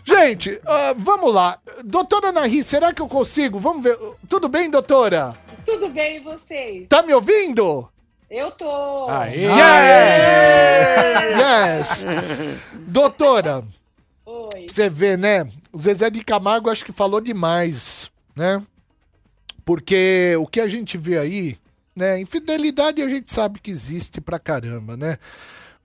[0.04, 1.58] Gente, ah, vamos lá.
[1.84, 3.58] Doutora Nahi, será que eu consigo?
[3.58, 3.98] Vamos ver.
[4.28, 5.34] Tudo bem, doutora?
[5.64, 6.88] Tudo bem e vocês?
[6.88, 7.88] Tá me ouvindo?
[8.30, 9.08] Eu tô.
[9.08, 9.46] Aê!
[11.36, 12.04] Yes!
[12.72, 13.64] Doutora,
[14.24, 14.66] Oi.
[14.68, 15.48] você vê, né?
[15.72, 18.62] O Zezé de Camargo acho que falou demais, né?
[19.64, 21.58] Porque o que a gente vê aí,
[21.96, 22.20] né?
[22.20, 25.18] Infidelidade a gente sabe que existe pra caramba, né?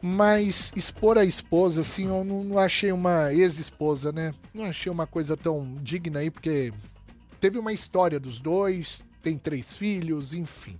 [0.01, 4.33] Mas expor a esposa, assim, eu não, não achei uma ex-esposa, né?
[4.53, 6.73] Não achei uma coisa tão digna aí, porque
[7.39, 10.77] teve uma história dos dois, tem três filhos, enfim.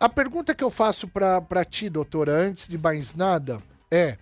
[0.00, 4.16] A pergunta que eu faço pra, pra ti, doutora, antes de mais nada, é: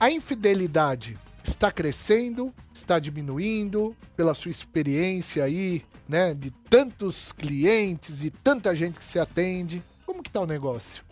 [0.00, 8.30] a infidelidade está crescendo, está diminuindo, pela sua experiência aí, né, de tantos clientes e
[8.30, 9.82] tanta gente que se atende?
[10.06, 11.04] Como que tá o negócio?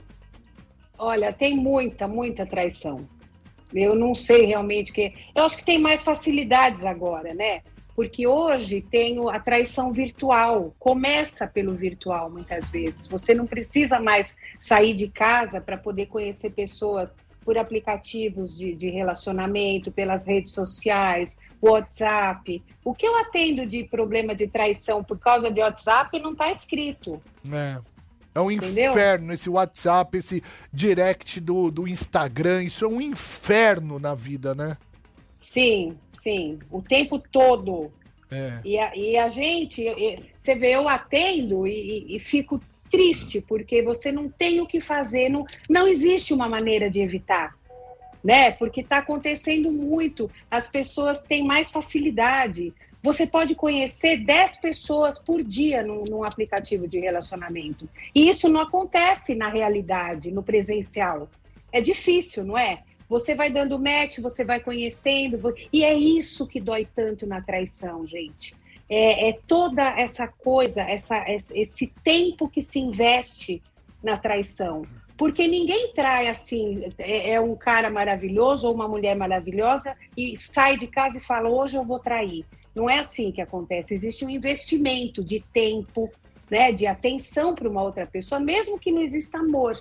[0.98, 3.06] Olha, tem muita, muita traição.
[3.74, 5.12] Eu não sei realmente que.
[5.34, 7.62] Eu acho que tem mais facilidades agora, né?
[7.94, 10.74] Porque hoje tem a traição virtual.
[10.78, 13.06] Começa pelo virtual, muitas vezes.
[13.08, 17.14] Você não precisa mais sair de casa para poder conhecer pessoas
[17.46, 22.60] por aplicativos de, de relacionamento, pelas redes sociais, WhatsApp.
[22.84, 27.22] O que eu atendo de problema de traição por causa de WhatsApp não está escrito.
[27.52, 27.78] É.
[28.34, 28.90] É um Entendeu?
[28.90, 32.64] inferno esse WhatsApp, esse direct do, do Instagram.
[32.64, 34.76] Isso é um inferno na vida, né?
[35.38, 37.90] Sim, sim, o tempo todo.
[38.30, 38.60] É.
[38.64, 39.84] E a, e a gente,
[40.38, 41.70] você vê, eu atendo e,
[42.10, 46.48] e- e fico triste, porque você não tem o que fazer, não, não existe uma
[46.48, 47.56] maneira de evitar,
[48.22, 48.52] né?
[48.52, 52.72] Porque está acontecendo muito, as pessoas têm mais facilidade.
[53.02, 57.88] Você pode conhecer 10 pessoas por dia num, num aplicativo de relacionamento.
[58.14, 61.28] E isso não acontece na realidade, no presencial.
[61.70, 62.82] É difícil, não é?
[63.08, 68.04] Você vai dando match, você vai conhecendo, e é isso que dói tanto na traição,
[68.04, 68.56] gente.
[68.88, 73.62] É, é toda essa coisa, essa, esse tempo que se investe
[74.02, 74.82] na traição.
[75.16, 80.76] Porque ninguém trai assim, é, é um cara maravilhoso ou uma mulher maravilhosa e sai
[80.76, 82.44] de casa e fala, hoje eu vou trair.
[82.74, 83.94] Não é assim que acontece.
[83.94, 86.10] Existe um investimento de tempo,
[86.50, 89.76] né, de atenção para uma outra pessoa, mesmo que não exista amor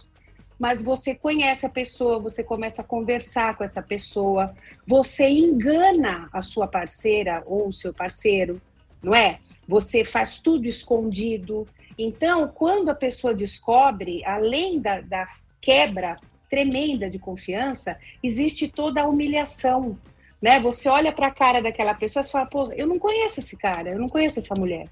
[0.58, 6.42] mas você conhece a pessoa, você começa a conversar com essa pessoa, você engana a
[6.42, 8.62] sua parceira ou o seu parceiro,
[9.06, 9.40] não é?
[9.68, 11.68] Você faz tudo escondido.
[11.98, 15.28] Então, quando a pessoa descobre, além da, da
[15.62, 16.16] quebra
[16.50, 19.98] tremenda de confiança, existe toda a humilhação.
[20.42, 20.60] Né?
[20.60, 23.90] Você olha para a cara daquela pessoa e fala, pô, eu não conheço esse cara,
[23.90, 24.88] eu não conheço essa mulher.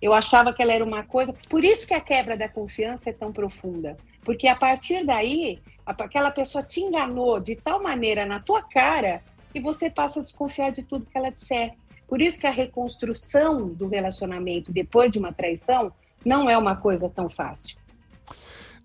[0.00, 1.32] Eu achava que ela era uma coisa.
[1.48, 3.96] Por isso que a quebra da confiança é tão profunda.
[4.24, 9.22] Porque a partir daí, aquela pessoa te enganou de tal maneira na tua cara
[9.52, 11.74] que você passa a desconfiar de tudo que ela disser.
[12.12, 15.90] Por isso que a reconstrução do relacionamento depois de uma traição
[16.22, 17.78] não é uma coisa tão fácil.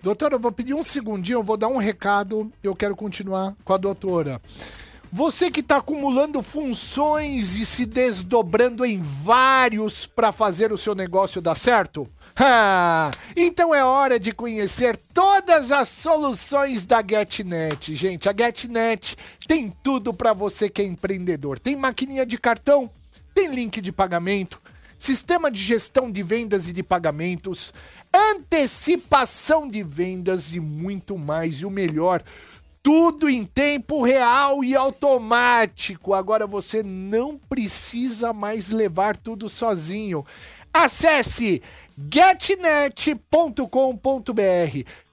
[0.02, 3.74] Doutora, eu vou pedir um segundinho, eu vou dar um recado eu quero continuar com
[3.74, 4.42] a doutora.
[5.12, 11.42] Você que está acumulando funções e se desdobrando em vários para fazer o seu negócio
[11.42, 12.10] dar certo?
[13.36, 17.94] Então é hora de conhecer todas as soluções da GetNet.
[17.94, 21.60] Gente, a GetNet tem tudo para você que é empreendedor.
[21.60, 22.90] Tem maquininha de cartão,
[23.38, 24.60] tem link de pagamento,
[24.97, 27.71] sistema de gestão de vendas e de pagamentos,
[28.12, 31.58] antecipação de vendas e muito mais.
[31.58, 32.23] E o melhor,
[32.82, 36.15] tudo em tempo real e automático.
[36.15, 40.26] Agora você não precisa mais levar tudo sozinho.
[40.73, 41.62] Acesse
[42.12, 43.62] getnet.com.br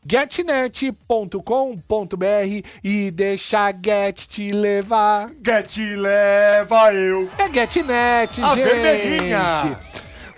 [0.06, 5.30] getnet.com.br e deixa Get te levar.
[5.44, 7.30] Get leva eu.
[7.38, 8.64] É GetNet, A gente.
[8.64, 9.78] vermelhinha.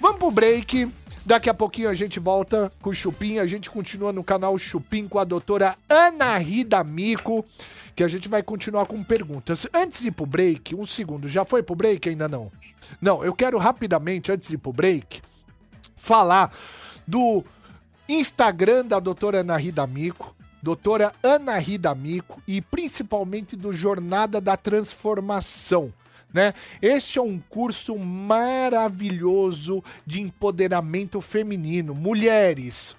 [0.00, 0.90] Vamos pro break.
[1.24, 3.38] Daqui a pouquinho a gente volta com o Chupim.
[3.38, 7.44] A gente continua no canal Chupim com a doutora Ana Rida Mico,
[7.96, 9.66] que a gente vai continuar com perguntas.
[9.74, 11.28] Antes de ir pro break, um segundo.
[11.28, 12.08] Já foi pro break?
[12.08, 12.52] Ainda não.
[13.00, 15.20] Não, eu quero rapidamente, antes de ir pro break,
[15.96, 16.52] falar
[17.04, 17.44] do
[18.08, 24.56] Instagram da doutora Ana Rida Mico, doutora Ana Rida Mico e principalmente do Jornada da
[24.56, 25.92] Transformação.
[26.32, 26.54] Né?
[26.80, 31.96] Este é um curso maravilhoso de empoderamento feminino.
[31.96, 32.94] Mulheres,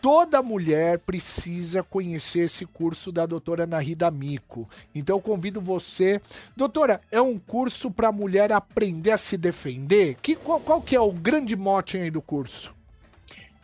[0.00, 4.66] toda mulher precisa conhecer esse curso da doutora Nahida Mico.
[4.94, 6.22] Então eu convido você.
[6.56, 10.16] Doutora, é um curso para mulher aprender a se defender?
[10.22, 12.77] Que, qual, qual que é o grande mote aí do curso?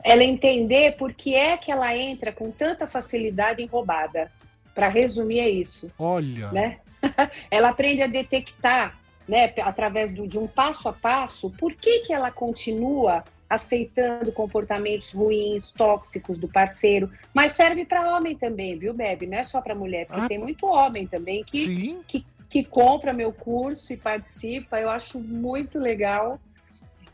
[0.05, 4.31] Ela entender por que é que ela entra com tanta facilidade em roubada.
[4.75, 5.91] Para resumir, é isso.
[5.99, 6.53] Olha.
[6.53, 6.79] né?
[7.51, 12.13] ela aprende a detectar, né, através do- de um passo a passo, por que, que
[12.13, 17.11] ela continua aceitando comportamentos ruins, tóxicos do parceiro.
[17.33, 19.27] Mas serve para homem também, viu, Bebe?
[19.27, 20.29] Não é só para mulher, porque Ah.
[20.29, 24.81] tem muito homem também que, que, que compra meu curso e participa.
[24.81, 26.41] Eu acho muito legal.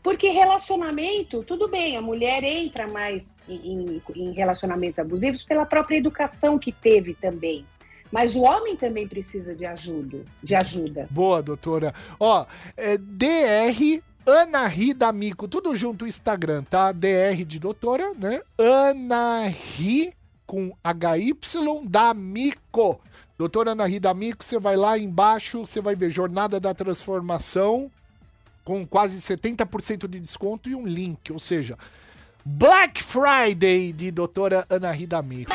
[0.03, 6.57] Porque relacionamento, tudo bem, a mulher entra mais em, em- relacionamentos abusivos pela própria educação
[6.57, 7.65] que teve também.
[8.11, 11.07] Mas o homem também precisa de ajuda, de ajuda.
[11.09, 11.93] Boa, doutora.
[12.19, 16.91] Ó, é DR Ana Rida Mico, tudo junto o Instagram, tá?
[16.91, 18.41] DR de doutora, né?
[18.57, 20.13] Ana Ri
[20.45, 21.33] com HY
[21.87, 22.99] da Mico.
[23.37, 27.89] Doutora Ana Rida Mico, você vai lá embaixo, você vai ver Jornada da Transformação
[28.63, 31.77] com quase 70% de desconto e um link, ou seja,
[32.43, 35.51] Black Friday de doutora Ana Rida Mico.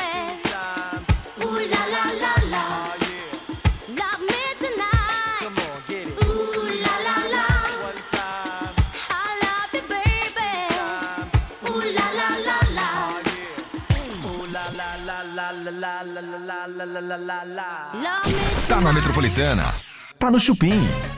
[18.67, 19.73] Tá na Metropolitana,
[20.19, 21.16] tá no Chupim.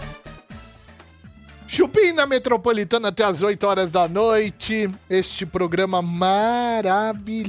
[1.71, 4.89] Chupim na Metropolitana até as 8 horas da noite.
[5.08, 7.45] Este programa maravilhoso,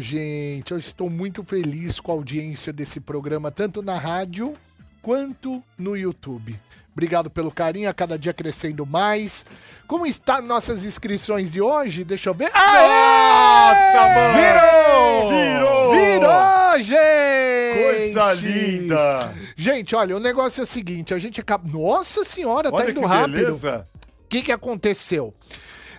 [0.00, 0.72] gente.
[0.72, 4.54] Eu estou muito feliz com a audiência desse programa, tanto na rádio
[5.02, 6.58] quanto no YouTube.
[6.94, 9.44] Obrigado pelo carinho, a cada dia crescendo mais.
[9.86, 12.04] Como está nossas inscrições de hoje?
[12.04, 12.52] Deixa eu ver.
[12.54, 14.38] Nossa, mano!
[14.38, 15.28] Virou!
[15.28, 15.90] Virou!
[15.92, 17.82] Virou, gente!
[17.82, 19.34] Coisa linda!
[19.56, 21.68] Gente, olha, o negócio é o seguinte, a gente acaba...
[21.68, 23.34] Nossa senhora, tá Olha indo que rápido.
[23.34, 23.84] beleza!
[24.24, 25.34] O que, que aconteceu?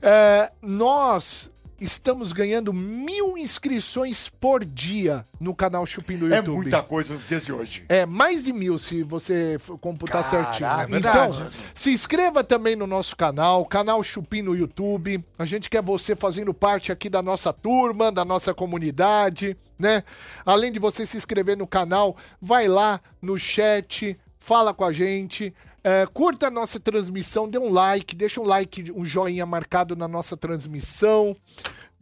[0.02, 6.56] É, nós estamos ganhando mil inscrições por dia no canal Chupim do É YouTube.
[6.56, 7.86] muita coisa nos dias de hoje.
[7.90, 10.96] É, mais de mil se você computar Caraca, certinho.
[10.96, 15.24] é então, se inscreva também no nosso canal, canal Chupim no YouTube.
[15.38, 20.04] A gente quer você fazendo parte aqui da nossa turma, da nossa comunidade, né?
[20.46, 25.54] Além de você se inscrever no canal, vai lá no chat, fala com a gente.
[25.86, 30.08] É, curta a nossa transmissão, dê um like, deixa um like, um joinha marcado na
[30.08, 31.38] nossa transmissão.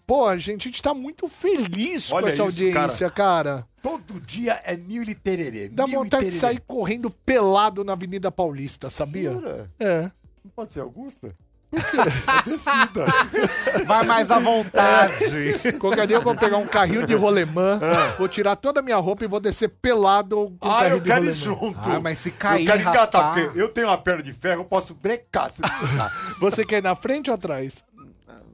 [0.07, 3.67] Pô, a gente, a gente tá muito feliz com Olha essa isso, audiência, cara.
[3.81, 5.67] Todo dia é mil e tererê.
[5.67, 9.33] Dá vontade de sair correndo pelado na Avenida Paulista, sabia?
[9.33, 9.69] Jura?
[9.77, 10.03] É.
[10.45, 11.35] Não pode ser Augusta?
[11.77, 13.05] É descida.
[13.85, 15.73] Vai mais à vontade.
[15.79, 18.15] Qualquer dia eu vou pegar um carrinho de rolemã, Ah.
[18.17, 20.99] vou tirar toda a minha roupa e vou descer pelado com o Ah, carrinho eu
[20.99, 21.71] de quero ir rolemã.
[21.73, 21.89] junto.
[21.91, 23.43] Ah, mas se cair, eu quero engatar, raspar.
[23.43, 26.11] porque eu tenho uma perna de ferro, eu posso brecar se precisar.
[26.39, 27.83] Você quer ir na frente ou atrás?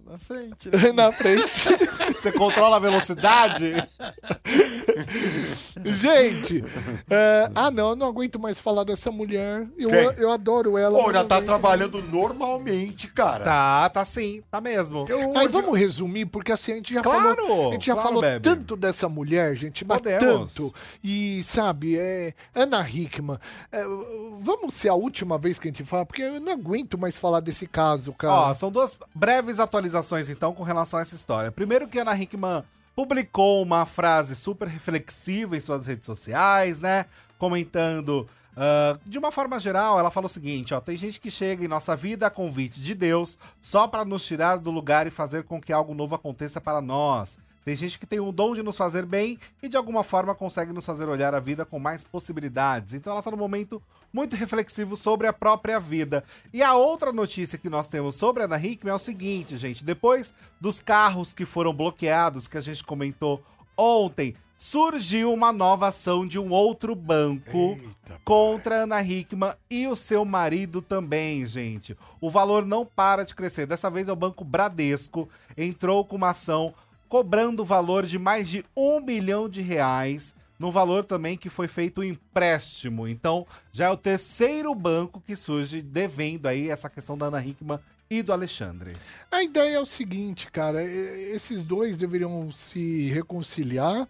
[0.09, 0.69] Na frente.
[0.95, 1.69] na frente.
[2.19, 3.73] Você controla a velocidade?
[5.85, 6.63] Gente,
[7.09, 9.67] é, ah não, eu não aguento mais falar dessa mulher.
[9.77, 9.99] Eu, Quem?
[10.17, 11.01] eu adoro ela.
[11.01, 13.43] Pô, já tá aguento trabalhando normalmente, cara.
[13.43, 15.05] Tá, tá sim, tá mesmo.
[15.07, 17.69] Eu Aí hoje- vamos resumir, porque assim, a gente já Claro, falou.
[17.69, 18.41] A gente já claro, falou Bebe.
[18.41, 20.53] tanto dessa mulher, gente, mas Podemos.
[20.53, 20.73] tanto.
[21.03, 22.33] E, sabe, é.
[22.53, 23.37] Ana Hickman.
[23.71, 23.83] é,
[24.41, 27.39] vamos ser a última vez que a gente fala, porque eu não aguento mais falar
[27.39, 28.33] desse caso, cara.
[28.33, 29.98] Ó, são duas breves atualizações,
[30.29, 31.51] então, com relação a essa história.
[31.51, 32.63] Primeiro que a Ana Hickman
[32.95, 37.05] publicou uma frase super reflexiva em suas redes sociais, né?
[37.37, 38.27] Comentando...
[38.57, 41.67] ah, de uma forma geral, ela fala o seguinte, ó, tem gente que chega em
[41.67, 45.61] nossa vida a convite de Deus só pra nos tirar do lugar e fazer com
[45.61, 47.37] que algo novo aconteça para nós.
[47.63, 50.73] Tem gente que tem o dom de nos fazer bem e de alguma forma consegue
[50.73, 52.93] nos fazer olhar a vida com mais possibilidades.
[52.93, 56.23] Então ela tá num momento muito reflexivo sobre a própria vida.
[56.53, 59.83] E a outra notícia que nós temos sobre a Ana Hickman é o seguinte, gente.
[59.83, 63.43] Depois dos carros que foram bloqueados, que a gente comentou
[63.77, 67.79] ontem, surgiu uma nova ação de um outro banco
[68.25, 71.95] contra a Ana Hickman e o seu marido também, gente.
[72.19, 73.65] O valor não para de crescer.
[73.65, 75.29] Dessa vez é o Banco Bradesco.
[75.57, 76.73] Entrou com uma ação
[77.09, 81.67] cobrando o valor de mais de um milhão de reais, no valor também que foi
[81.67, 83.07] feito o empréstimo.
[83.07, 87.79] Então, já é o terceiro banco que surge devendo aí essa questão da Ana Hickman
[88.09, 88.93] e do Alexandre.
[89.31, 90.83] A ideia é o seguinte, cara.
[90.83, 94.07] Esses dois deveriam se reconciliar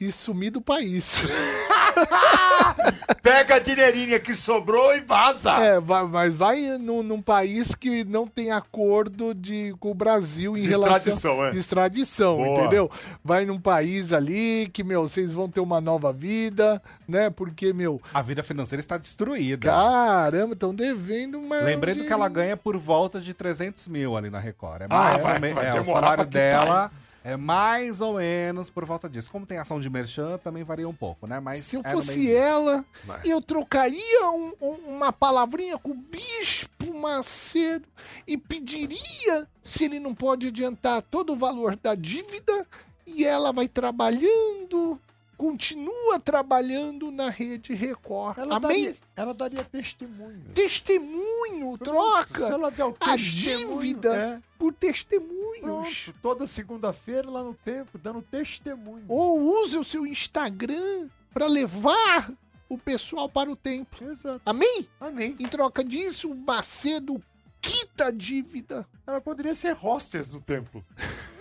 [0.00, 1.22] e sumir do país.
[3.22, 5.50] Pega a dinheirinha que sobrou e vaza.
[5.52, 10.56] É, vai- mas vai num, num país que não tem acordo de, com o Brasil
[10.56, 11.50] em De relação extradição, é.
[11.50, 12.60] de extradição, Boa.
[12.60, 12.90] entendeu?
[13.22, 17.28] Vai num país ali que, meu, vocês vão ter uma nova vida, né?
[17.30, 19.68] Porque, meu, A vida financeira está destruída.
[19.70, 21.56] caramba, estão devendo uma.
[21.60, 24.82] Lembrando que ela ganha por volta de 300 mil ali na Record.
[24.82, 25.54] É Ah, mais vai- ou menos.
[25.56, 26.90] vai É, o salário dela
[27.24, 29.30] é mais ou menos por volta disso.
[29.30, 31.38] Como tem ação de merchan, também varia um pouco, né?
[31.40, 32.84] Mas Se eu é fosse ela,
[33.24, 37.86] eu trocaria um- um- uma palavrinha com o Bispo Macedo
[38.26, 42.66] e pediria se ele não pode adiantar todo o valor da dívida
[43.06, 44.98] e ela vai trabalhando,
[45.40, 48.36] continua trabalhando na rede Record.
[48.36, 48.84] Ela Amém?
[48.84, 50.44] daria, ela daria testemunho.
[50.52, 54.42] Testemunho, troca Se ela der o a dívida é.
[54.58, 55.62] por testemunhos.
[55.62, 59.06] Pronto, toda segunda-feira lá no tempo, dando testemunho.
[59.08, 62.30] Ou use o seu Instagram para levar
[62.68, 64.10] o pessoal para o templo.
[64.10, 64.42] Exato.
[64.44, 64.86] Amém?
[65.00, 65.36] Amém.
[65.40, 67.18] Em troca disso, o Macedo
[67.62, 68.86] quita a dívida.
[69.06, 70.84] Ela poderia ser hostess no templo.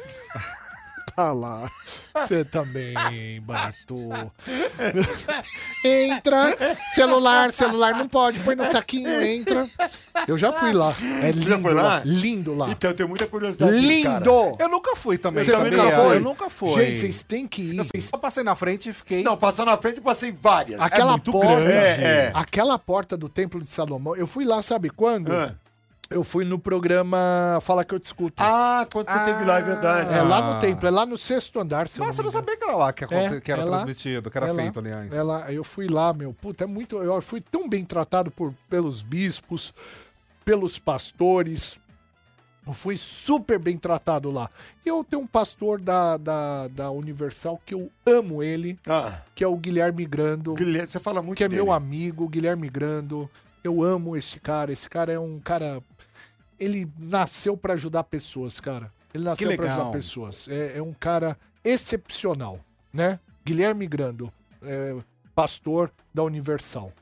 [1.20, 1.70] Tá lá.
[2.14, 2.94] Você também,
[3.42, 4.10] Bartô.
[5.84, 6.56] entra.
[6.96, 8.40] Celular, celular não pode.
[8.40, 9.70] Põe no saquinho, entra.
[10.26, 10.94] Eu já fui lá.
[11.22, 12.02] É lindo já foi lá?
[12.06, 12.70] Lindo lá.
[12.70, 13.74] Então eu tenho muita curiosidade.
[13.74, 14.20] desse cara.
[14.20, 14.56] Lindo!
[14.60, 15.72] Eu nunca fui também, Você sabia?
[15.72, 16.16] nunca foi?
[16.16, 16.86] Eu nunca fui.
[16.86, 17.78] Gente, vocês têm que ir.
[17.94, 19.22] Eu só passei na frente e fiquei...
[19.22, 20.80] Não, passar na frente eu passei várias.
[20.80, 21.72] Aquela muito porta, grande.
[21.74, 22.32] É, é.
[22.34, 25.34] aquela porta do Templo de Salomão, eu fui lá, sabe quando?
[25.34, 25.54] Ah.
[26.10, 28.42] Eu fui no programa Fala Que Eu Te Escuto.
[28.42, 30.14] Ah, quando você teve lá, é verdade.
[30.16, 32.58] É lá no templo, é lá no sexto andar, se Nossa, eu não não sabia
[32.58, 33.78] que era lá que, É, que era é lá.
[33.78, 35.14] transmitido, que era É lá, feito, aliás.
[35.14, 35.52] é lá.
[35.54, 36.34] eu fui lá, meu.
[36.34, 36.96] Puta, é muito.
[36.98, 39.72] Eu fui tão bem tratado por, pelos bispos,
[40.44, 41.80] pelos pastores.
[42.66, 44.50] Eu fui super bem tratado lá.
[44.84, 49.44] E eu tenho um pastor da, da, da Universal que eu amo ele, Ah, que
[49.44, 50.56] é o Guilherme Grando.
[50.56, 51.62] Guilherme, você fala muito que é dele.
[51.62, 53.30] meu amigo, Guilherme Grando.
[53.64, 54.72] Eu amo esse cara.
[54.72, 55.82] Esse cara é um cara.
[56.60, 58.92] Ele nasceu pra ajudar pessoas, cara.
[59.14, 59.68] Ele nasceu legal.
[59.68, 60.48] ajudar pessoas.
[60.48, 62.60] É, é um cara excepcional,
[62.94, 63.20] né?
[63.46, 64.32] Guilherme Grando,
[64.62, 64.96] é,
[65.34, 66.94] pastor da Universal.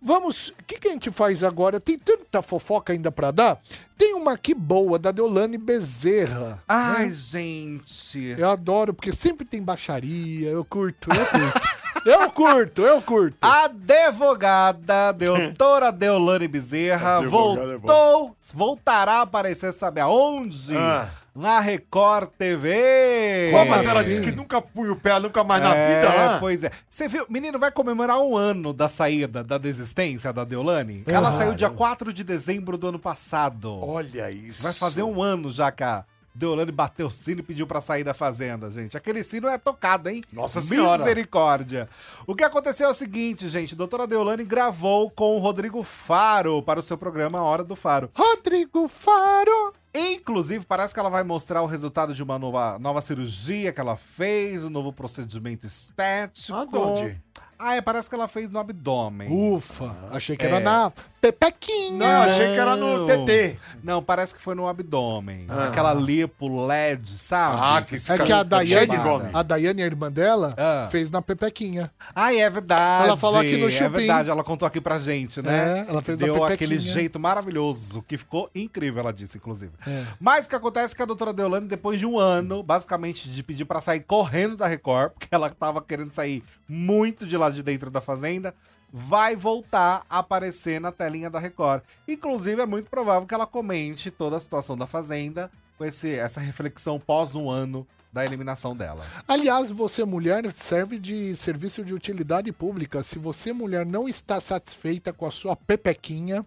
[0.00, 0.48] Vamos.
[0.48, 1.80] O que, que a gente faz agora?
[1.80, 3.60] Tem tanta fofoca ainda pra dar.
[3.96, 6.62] Tem uma aqui boa, da Deolane Bezerra.
[6.68, 7.12] Ai, né?
[7.12, 8.34] gente.
[8.38, 10.50] Eu adoro, porque sempre tem baixaria.
[10.50, 11.68] Eu curto, eu curto.
[12.08, 13.36] eu curto, eu curto.
[13.40, 20.76] A advogada doutora Deolane Bezerra Advogada é voltou, voltará a aparecer, sabe aonde?
[20.76, 21.10] Ah.
[21.34, 23.52] Na Record TV.
[23.52, 24.08] Mas ela assim?
[24.08, 26.38] disse que nunca punha o pé, nunca mais na É, vida lá.
[26.40, 26.70] Pois é.
[26.90, 31.04] Você viu, menino, vai comemorar um ano da saída, da desistência da Deolane.
[31.06, 33.78] Ela saiu dia 4 de dezembro do ano passado.
[33.80, 34.64] Olha isso.
[34.64, 36.04] Vai fazer um ano já a
[36.34, 38.96] Deolane bateu o sino e pediu pra sair da fazenda, gente.
[38.96, 40.22] Aquele sino é tocado, hein?
[40.32, 40.98] Nossa Senhora.
[41.02, 41.88] Misericórdia.
[42.26, 43.74] O que aconteceu é o seguinte, gente.
[43.74, 48.10] Doutora Deolane gravou com o Rodrigo Faro para o seu programa A Hora do Faro.
[48.14, 49.74] Rodrigo Faro.
[49.92, 53.96] Inclusive, parece que ela vai mostrar o resultado de uma nova, nova cirurgia que ela
[53.96, 56.54] fez, um novo procedimento estético.
[56.76, 57.20] Aonde?
[57.58, 59.28] Ah, é, parece que ela fez no abdômen.
[59.56, 60.48] Ufa, achei que É.
[60.50, 61.92] era na Pepequinha.
[61.98, 63.56] Não, achei que era no TT.
[63.82, 65.46] Não, parece que foi no abdômen.
[65.68, 67.56] Aquela lipo LED, sabe?
[67.60, 68.92] Ah, que É que a Daiane,
[69.32, 70.88] a Daiane, a irmã dela, Ah.
[70.90, 71.90] fez na Pepequinha.
[72.14, 73.08] Ah, é verdade.
[73.08, 73.88] Ela falou aqui no É Chupim.
[73.90, 75.84] verdade, ela contou aqui pra gente, né?
[75.86, 76.54] É, ela fez na Deu Pepequinha.
[76.54, 79.72] aquele jeito maravilhoso, que ficou incrível, ela disse, inclusive.
[79.86, 80.04] É.
[80.20, 83.42] Mas o que acontece é que a doutora Deolane, depois de um ano, basicamente, de
[83.42, 87.62] pedir pra sair correndo da Record, porque ela tava querendo sair muito de lá de
[87.62, 88.54] dentro da fazenda,
[88.92, 91.82] vai voltar a aparecer na telinha da Record.
[92.06, 96.40] Inclusive, é muito provável que ela comente toda a situação da fazenda com esse, essa
[96.40, 99.04] reflexão pós um ano da eliminação dela.
[99.26, 103.02] Aliás, você mulher serve de serviço de utilidade pública.
[103.02, 106.44] Se você mulher não está satisfeita com a sua pepequinha,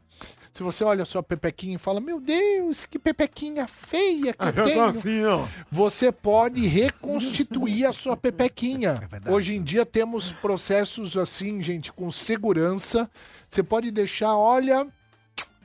[0.54, 4.48] se você olha a sua pepequinha e fala, meu Deus, que pepequinha feia que eu
[4.48, 5.24] Eu tô tenho.
[5.24, 5.50] não.
[5.72, 8.94] Você pode reconstituir a sua pepequinha.
[8.96, 9.30] verdade.
[9.30, 13.10] Hoje em dia temos processos assim, gente, com segurança.
[13.50, 14.88] Você pode deixar, olha,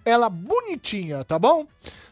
[0.05, 1.67] ela bonitinha, tá bom?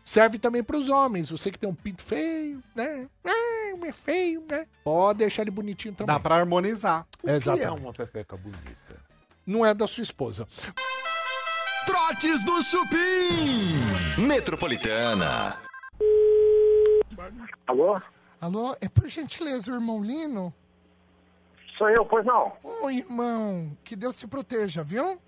[0.05, 1.31] Serve também para os homens.
[1.31, 3.07] Você que tem um pinto feio, né?
[3.25, 4.67] Ah, é feio, né?
[4.83, 6.13] Pode deixar ele bonitinho também.
[6.15, 7.07] Dá pra harmonizar.
[7.21, 7.81] Que é Exatamente.
[7.83, 9.01] uma pepeca bonita.
[9.47, 10.47] Não é da sua esposa.
[11.87, 14.23] Trotes do Chupim.
[14.27, 15.59] Metropolitana.
[17.67, 18.01] Alô?
[18.41, 20.53] Alô, é por gentileza o irmão Lino?
[21.77, 22.53] Sou eu, pois não?
[22.63, 25.21] Ô, irmão, que Deus te proteja, viu?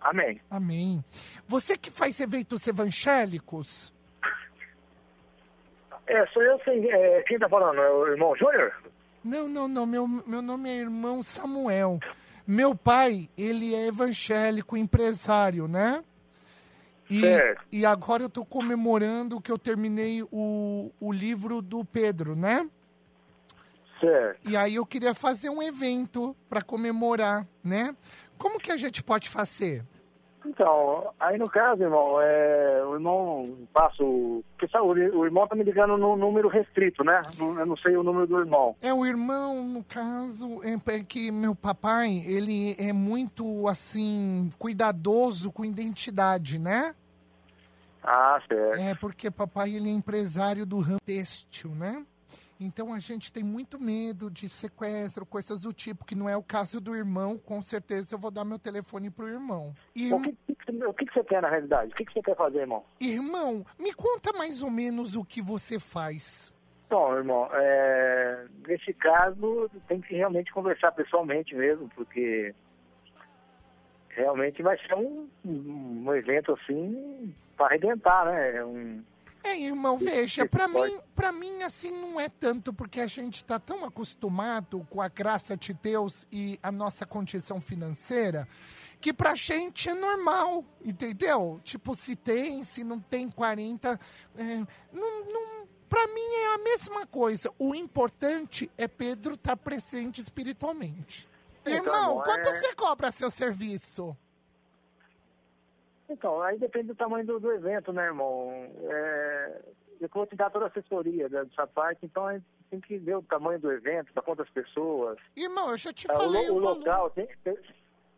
[0.00, 0.40] Amém.
[0.50, 1.04] Amém.
[1.46, 3.92] Você que faz eventos evangélicos?
[6.06, 6.86] É, sou eu sim.
[6.88, 7.80] É, quem tá falando?
[7.80, 8.72] É o irmão Júnior?
[9.24, 9.86] Não, não, não.
[9.86, 11.98] Meu, meu nome é irmão Samuel.
[12.46, 16.04] Meu pai, ele é evangélico, empresário, né?
[17.08, 17.62] E, Certo.
[17.70, 22.68] e agora eu tô comemorando que eu terminei o, o livro do Pedro, né?
[24.00, 24.50] Certo.
[24.50, 27.94] E aí eu queria fazer um evento para comemorar, né?
[28.36, 29.84] Como que a gente pode fazer?
[30.46, 34.44] Então, aí no caso, irmão, é, o irmão passa o.
[34.52, 37.22] Porque sabe, o irmão tá me ligando no número restrito, né?
[37.38, 38.76] Eu não sei o número do irmão.
[38.82, 45.50] É, o irmão, no caso, é é que meu papai, ele é muito, assim, cuidadoso
[45.50, 46.94] com identidade, né?
[48.02, 48.80] Ah, certo.
[48.80, 52.04] É, porque papai, ele é empresário do ramo têxtil, né?
[52.64, 56.42] Então a gente tem muito medo de sequestro, coisas do tipo, que não é o
[56.42, 57.36] caso do irmão.
[57.36, 59.74] Com certeza eu vou dar meu telefone pro irmão.
[59.94, 60.36] E, O, que,
[60.86, 61.92] o que, você quer na realidade?
[61.92, 62.84] O que, você quer fazer, irmão?
[63.00, 66.52] irmão, me conta mais ou menos o que você faz.
[66.86, 72.54] Então, irmão, é, nesse caso tem que realmente conversar pessoalmente mesmo, porque
[74.10, 78.56] realmente vai ser um, um evento assim para arrebentar, né?
[78.56, 79.02] É Um,
[79.44, 80.42] É, irmão, veja,
[80.72, 85.02] pode- mim, pra mim assim não é tanto porque a gente tá tão acostumado com
[85.02, 88.48] a graça de Deus e a nossa condição financeira
[89.00, 91.60] que pra gente é normal, entendeu?
[91.62, 94.00] Tipo, se tem, se não tem 40,
[94.34, 94.42] é,
[94.90, 97.52] não, não, pra mim é a mesma coisa.
[97.58, 101.28] O importante é Pedro estar presente espiritualmente.
[101.60, 104.16] Então, Irmão, irmão, quanto é- você cobra seu serviço?
[106.08, 108.50] Então, aí depende do tamanho do, do evento, né, irmão?
[108.82, 109.62] É,
[110.00, 113.16] eu vou te dar toda a assessoria dessa parte, então a gente tem que ver
[113.16, 115.18] o tamanho do evento, para quantas pessoas.
[115.36, 117.28] Irmão, eu já te É, falei o o local, tem,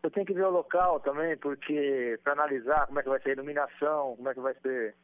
[0.03, 3.29] eu tenho que ver o local também, porque para analisar como é que vai ser
[3.29, 4.95] a iluminação, como é que vai ser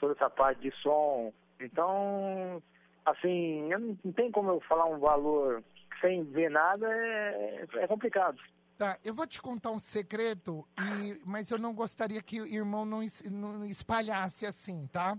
[0.00, 1.32] toda essa parte de som.
[1.60, 2.62] Então,
[3.04, 5.62] assim, eu não, não tem como eu falar um valor
[6.00, 8.38] sem ver nada, é, é complicado.
[8.82, 12.84] Tá, eu vou te contar um segredo, e- mas eu não gostaria que o irmão
[12.84, 15.16] não, es- não espalhasse assim, tá?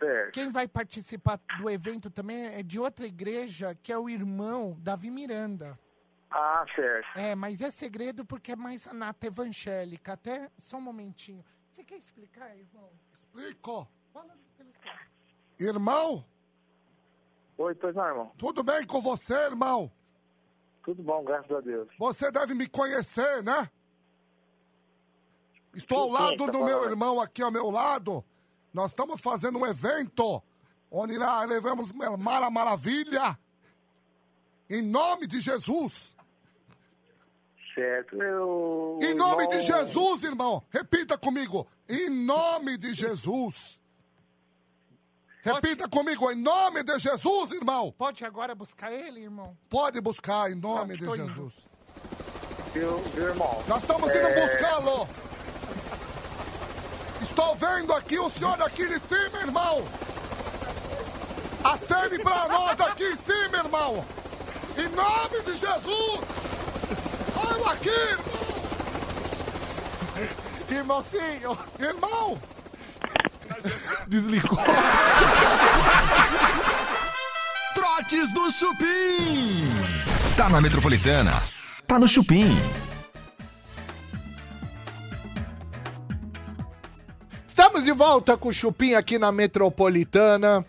[0.00, 0.32] Certo.
[0.32, 5.12] Quem vai participar do evento também é de outra igreja, que é o irmão Davi
[5.12, 5.78] Miranda.
[6.28, 7.16] Ah, certo.
[7.16, 10.14] É, mas é segredo porque é mais nata evangélica.
[10.14, 11.44] Até só um momentinho.
[11.70, 12.90] Você quer explicar, irmão?
[13.14, 13.86] Explico.
[14.12, 15.06] Fala no telefone.
[15.60, 16.24] Irmão,
[17.58, 18.32] Oi, pois não, irmão.
[18.36, 19.88] tudo bem com você, irmão?
[20.84, 21.88] Tudo bom, graças a Deus.
[21.98, 23.70] Você deve me conhecer, né?
[25.74, 28.24] Estou ao lado tá do meu irmão aqui ao meu lado.
[28.74, 30.42] Nós estamos fazendo um evento
[30.90, 33.38] onde nós levamos Mara Maravilha.
[34.68, 36.16] Em nome de Jesus.
[37.74, 38.22] Certo.
[38.22, 40.62] Eu, Em nome de irmão- Jesus, irmão.
[40.70, 41.66] Repita comigo.
[41.88, 43.81] Em nome de Jesus.
[45.42, 46.30] Repita comigo.
[46.30, 47.92] Em nome de Jesus, irmão.
[47.98, 49.56] Pode agora buscar ele, irmão?
[49.68, 51.16] Pode buscar em nome de indo.
[51.16, 51.54] Jesus.
[52.72, 53.62] Viu, viu, irmão?
[53.66, 54.46] Nós estamos indo É.
[54.48, 55.08] buscá-lo.
[57.20, 59.84] Estou vendo aqui o senhor aqui de cima, irmão.
[61.64, 64.04] Acene para nós aqui em cima, irmão.
[64.76, 66.20] Em nome de Jesus.
[67.36, 68.42] Olha aqui, irmão.
[70.70, 71.58] Irmãozinho!
[71.78, 72.38] Irmão.
[74.08, 74.58] Desligou.
[77.74, 79.68] Trotes do Chupim.
[80.36, 81.42] Tá na Metropolitana.
[81.86, 82.56] Tá no Chupim.
[87.46, 90.64] Estamos de volta com o Chupim aqui na Metropolitana.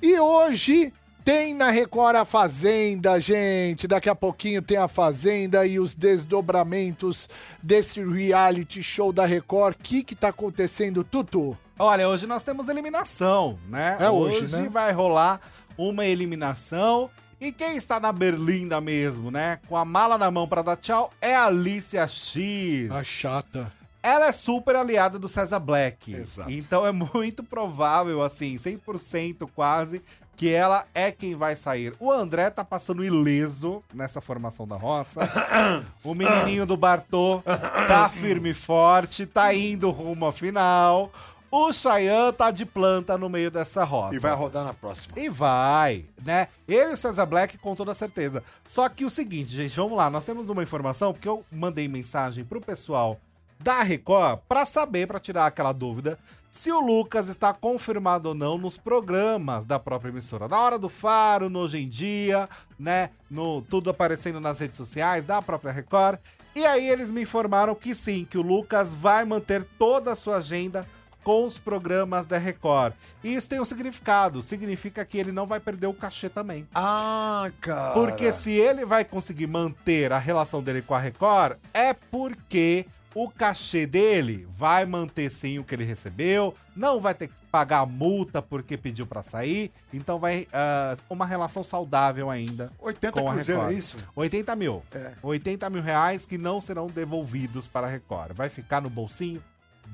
[0.00, 0.92] E hoje
[1.24, 3.86] tem na Record a Fazenda, gente.
[3.86, 7.28] Daqui a pouquinho tem a Fazenda e os desdobramentos
[7.62, 9.76] desse reality show da Record.
[9.76, 11.56] O que que tá acontecendo, Tutu?
[11.78, 13.96] Olha, hoje nós temos eliminação, né?
[14.00, 14.68] É hoje, né?
[14.68, 15.40] vai rolar
[15.76, 17.10] uma eliminação.
[17.40, 19.58] E quem está na berlinda mesmo, né?
[19.66, 22.90] Com a mala na mão pra dar tchau, é a Alicia X.
[22.90, 23.72] A chata.
[24.02, 26.12] Ela é super aliada do César Black.
[26.12, 26.50] Exato.
[26.50, 30.02] Então é muito provável, assim, 100% quase,
[30.42, 31.94] que ela é quem vai sair.
[32.00, 35.20] O André tá passando ileso nessa formação da roça.
[36.02, 37.40] o menininho do Bartô
[37.86, 41.12] tá firme e forte, tá indo rumo à final.
[41.48, 44.16] O Chayanne tá de planta no meio dessa roça.
[44.16, 45.16] E vai rodar na próxima.
[45.16, 46.48] E vai, né?
[46.66, 48.42] Ele e o César Black com toda certeza.
[48.64, 50.10] Só que o seguinte, gente, vamos lá.
[50.10, 53.16] Nós temos uma informação, porque eu mandei mensagem pro pessoal
[53.60, 56.18] da Record pra saber, pra tirar aquela dúvida,
[56.52, 60.46] se o Lucas está confirmado ou não nos programas da própria emissora.
[60.46, 62.46] Na hora do Faro, no Hoje em Dia,
[62.78, 63.08] né?
[63.30, 66.18] No, tudo aparecendo nas redes sociais da própria Record.
[66.54, 70.36] E aí eles me informaram que sim, que o Lucas vai manter toda a sua
[70.36, 70.86] agenda
[71.24, 72.92] com os programas da Record.
[73.24, 74.42] E isso tem um significado.
[74.42, 76.68] Significa que ele não vai perder o cachê também.
[76.74, 77.94] Ah, cara.
[77.94, 82.84] Porque se ele vai conseguir manter a relação dele com a Record, é porque
[83.14, 87.80] o cachê dele vai manter sim o que ele recebeu, não vai ter que pagar
[87.80, 92.72] a multa porque pediu pra sair, então vai ah, uma relação saudável ainda.
[92.78, 93.74] 80 com a cruzeiro, Record.
[93.74, 94.08] é isso?
[94.16, 94.82] 80 mil.
[94.92, 95.12] É.
[95.22, 98.32] 80 mil reais que não serão devolvidos para a Record.
[98.32, 99.42] Vai ficar no bolsinho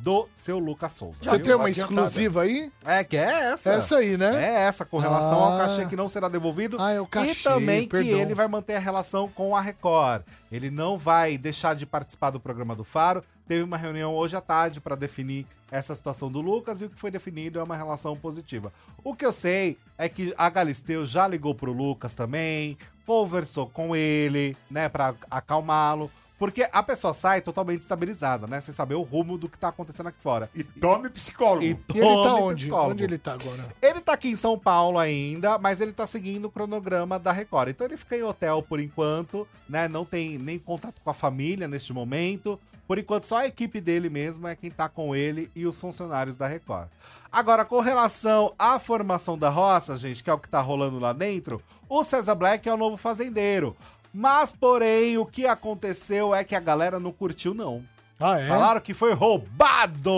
[0.02, 1.24] do seu Lucas Souza.
[1.24, 1.42] Você viu?
[1.44, 1.94] tem uma Adiantada.
[1.94, 2.72] exclusiva aí?
[2.84, 3.70] É, que é essa.
[3.70, 4.44] Essa aí, né?
[4.44, 5.58] É essa, com relação ao Ah.
[5.66, 6.76] cachê que não será devolvido.
[6.80, 8.08] Ah, é o cachê, e também perdão.
[8.14, 10.22] que ele vai manter a relação com a Record.
[10.52, 13.22] Ele não vai deixar de participar do programa do Faro.
[13.46, 16.98] Teve uma reunião hoje à tarde para definir essa situação do Lucas e o que
[16.98, 18.72] foi definido é uma relação positiva.
[19.02, 23.96] O que eu sei é que a Galisteu já ligou pro Lucas também, conversou com
[23.96, 26.10] ele, né, para acalmá-lo.
[26.38, 28.60] Porque a pessoa sai totalmente estabilizada, né?
[28.60, 30.48] Sem saber o rumo do que tá acontecendo aqui fora.
[30.54, 31.64] E tome psicólogo.
[31.64, 32.60] E E ele tá tome onde?
[32.60, 32.90] psicólogo.
[32.92, 33.66] Onde ele tá agora?
[33.82, 37.70] Ele tá aqui em São Paulo ainda, mas ele tá seguindo o cronograma da Record.
[37.70, 39.88] Então ele fica em hotel por enquanto, né?
[39.88, 42.58] Não tem nem contato com a família neste momento.
[42.86, 46.38] Por enquanto, só a equipe dele mesmo é quem tá com ele e os funcionários
[46.38, 46.88] da Record.
[47.30, 51.12] Agora, com relação à formação da roça, gente, que é o que tá rolando lá
[51.12, 53.76] dentro, o César Black é o novo fazendeiro.
[54.12, 57.84] Mas, porém, o que aconteceu é que a galera não curtiu, não.
[58.20, 58.48] Ah, é?
[58.48, 60.10] Falaram que foi roubado!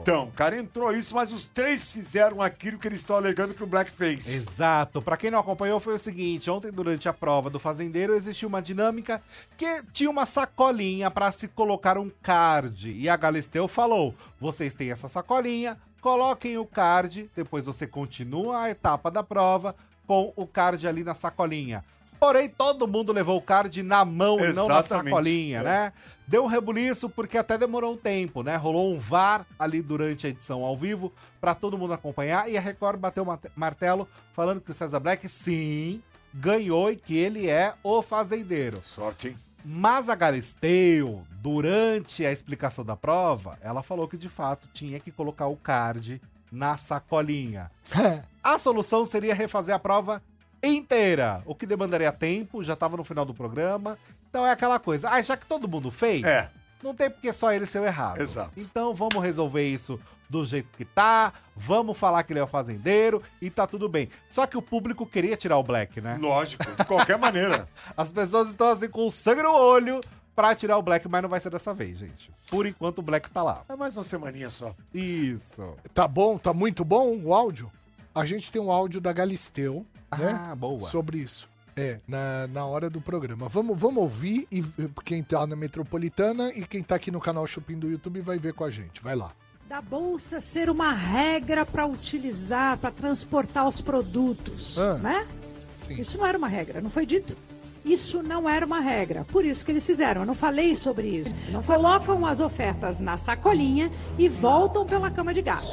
[0.00, 3.66] Então, cara, entrou isso, mas os três fizeram aquilo que eles estão alegando que o
[3.66, 4.28] Black fez.
[4.28, 5.02] Exato.
[5.02, 8.62] Pra quem não acompanhou, foi o seguinte: ontem, durante a prova do fazendeiro, existiu uma
[8.62, 9.20] dinâmica
[9.56, 12.92] que tinha uma sacolinha pra se colocar um card.
[12.92, 18.70] E a Galisteu falou: vocês têm essa sacolinha, coloquem o card, depois você continua a
[18.70, 19.74] etapa da prova
[20.06, 21.84] com o card ali na sacolinha.
[22.24, 25.92] Porém, todo mundo levou o card na mão e não na sacolinha, né?
[26.26, 28.56] Deu um rebuliço porque até demorou um tempo, né?
[28.56, 32.62] Rolou um VAR ali durante a edição ao vivo pra todo mundo acompanhar e a
[32.62, 36.02] Record bateu o martelo falando que o César Black, sim,
[36.32, 38.80] ganhou e que ele é o fazendeiro.
[38.82, 39.36] Sorte, hein?
[39.62, 45.12] Mas a Galisteu, durante a explicação da prova, ela falou que de fato tinha que
[45.12, 47.70] colocar o card na sacolinha.
[48.42, 50.22] A solução seria refazer a prova
[50.66, 53.98] inteira, o que demandaria tempo, já estava no final do programa.
[54.30, 56.50] Então é aquela coisa, ah, já que todo mundo fez, É.
[56.82, 58.20] não tem porque só ele ser o errado.
[58.20, 58.52] Exato.
[58.56, 59.98] Então vamos resolver isso
[60.28, 64.08] do jeito que tá, vamos falar que ele é o fazendeiro e tá tudo bem.
[64.28, 66.16] Só que o público queria tirar o Black, né?
[66.20, 67.68] Lógico, de qualquer maneira.
[67.96, 70.00] As pessoas estão assim com sangue no olho
[70.34, 72.32] pra tirar o Black, mas não vai ser dessa vez, gente.
[72.50, 73.62] Por enquanto o Black tá lá.
[73.68, 74.74] É mais uma semaninha só.
[74.92, 75.62] Isso.
[75.92, 77.70] Tá bom, tá muito bom o áudio?
[78.12, 79.86] A gente tem um áudio da Galisteu,
[80.16, 80.48] né?
[80.50, 80.88] Ah, boa.
[80.90, 81.48] Sobre isso.
[81.76, 83.48] É, na, na hora do programa.
[83.48, 84.62] Vamos, vamos ouvir e
[85.04, 88.52] quem tá na Metropolitana e quem tá aqui no canal Chupim do YouTube vai ver
[88.54, 89.02] com a gente.
[89.02, 89.32] Vai lá.
[89.68, 95.26] da bolsa ser uma regra para utilizar, para transportar os produtos, Ah, né?
[95.74, 96.00] Sim.
[96.00, 97.36] Isso não era uma regra, não foi dito?
[97.84, 100.22] Isso não era uma regra, por isso que eles fizeram.
[100.22, 101.34] Eu não falei sobre isso.
[101.50, 105.66] Não colocam as ofertas na sacolinha e voltam pela cama de gato.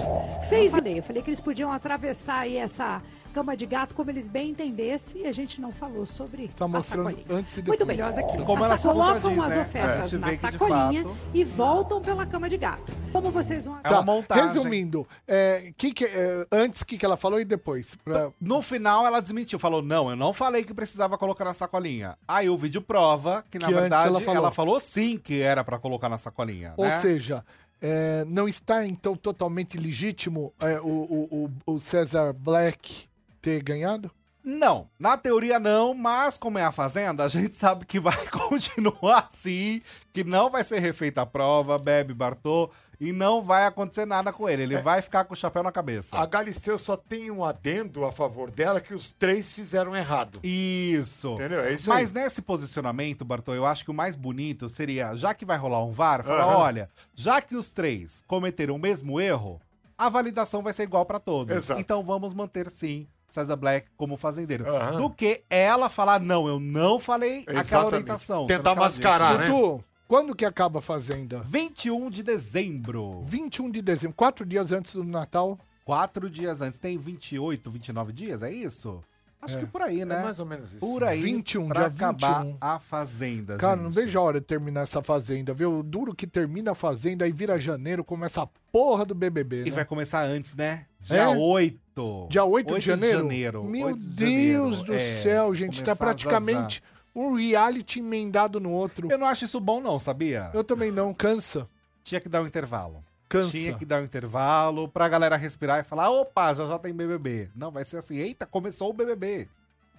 [0.49, 0.97] Fez ideia.
[0.97, 3.01] Eu falei que eles podiam atravessar aí essa
[3.31, 6.67] cama de gato como eles bem entendessem e a gente não falou sobre Tá a
[6.67, 7.25] mostrando sacolinha.
[7.29, 7.97] antes e Muito depois.
[7.97, 8.37] bem, olha aqui.
[8.43, 9.57] Como Essa- ela se colocam as né?
[9.57, 12.93] É, ofertas gente na sacolinha fato- e voltam pela cama de gato.
[13.11, 14.43] Como vocês vão É uma montagem.
[14.45, 17.95] Resumindo, é, que que, é, antes o que, que ela falou e depois?
[18.03, 22.17] Pra- No final ela desmentiu, falou: não, eu não falei que precisava colocar na sacolinha.
[22.27, 24.51] Aí o vídeo prova que, na Que verdade, ela ela falou.
[24.51, 24.79] falou.
[24.79, 26.73] sim que era pra colocar na sacolinha.
[26.77, 26.91] Ou né?
[26.99, 27.43] seja,
[27.81, 33.07] é, não está então totalmente legítimo é, o, o, o, o César Black
[33.41, 34.11] ter ganhado?
[34.43, 39.27] Não, na teoria não, mas como é a Fazenda, a gente sabe que vai continuar
[39.31, 39.81] assim,
[40.11, 44.49] que não vai ser refeita a prova, bebe Bartô, e não vai acontecer nada com
[44.49, 44.63] ele.
[44.63, 44.81] Ele É.
[44.81, 46.17] vai ficar com o chapéu na cabeça.
[46.17, 50.39] A Galisteu só tem um adendo a favor dela que os três fizeram errado.
[50.43, 51.33] Isso.
[51.33, 51.59] Entendeu?
[51.61, 52.23] É isso Mas aí.
[52.23, 55.91] nesse posicionamento, Bartô, eu acho que o mais bonito seria, já que vai rolar um
[55.91, 56.57] VAR, falar, Aham.
[56.57, 59.61] olha, já que os três cometeram o mesmo erro,
[59.95, 61.55] a validação vai ser igual pra todos.
[61.55, 61.79] Exato.
[61.79, 64.67] Então vamos manter sim César Black como fazendeiro.
[64.67, 64.97] Aham.
[64.97, 67.93] Do que ela falar, não, eu não falei aquela Exatamente.
[67.93, 68.45] orientação.
[68.45, 69.47] Tentar mascarar, né?
[69.47, 71.39] Dudu, quando que acaba a Fazenda?
[71.45, 73.21] 21 de dezembro.
[73.23, 75.57] 21 de dezembro, quatro dias antes do Natal.
[75.85, 76.77] Quatro dias antes.
[76.77, 79.01] Tem 28, 29 dias, é isso?
[79.41, 80.19] Acho que por aí, né?
[80.19, 80.79] É mais ou menos isso.
[80.79, 82.57] Por aí, 21, pra dia acabar 21.
[82.61, 83.83] a Fazenda, Cara, gente.
[83.85, 85.79] não vejo a hora de terminar essa Fazenda, viu?
[85.79, 89.65] O duro que termina a Fazenda, aí vira janeiro, começa a porra do BBB, E
[89.65, 89.71] né?
[89.71, 90.85] vai começar antes, né?
[90.99, 91.27] Dia É?
[91.29, 92.27] 8.
[92.29, 93.63] Dia 8, de janeiro?
[93.63, 94.83] Meu 8 de Deus janeiro.
[94.85, 95.83] do É, céu, gente.
[95.83, 96.83] Tá praticamente
[97.15, 99.11] um reality emendado no outro.
[99.11, 100.51] Eu não acho isso bom, não, sabia?
[100.53, 101.67] Eu também não, cansa.
[102.03, 103.03] Tinha que dar um intervalo.
[103.31, 103.51] Cansa.
[103.51, 107.49] Tinha que dar um intervalo pra galera respirar e falar: opa, já já tem BBB.
[107.55, 109.47] Não, vai ser assim: eita, começou o BBB.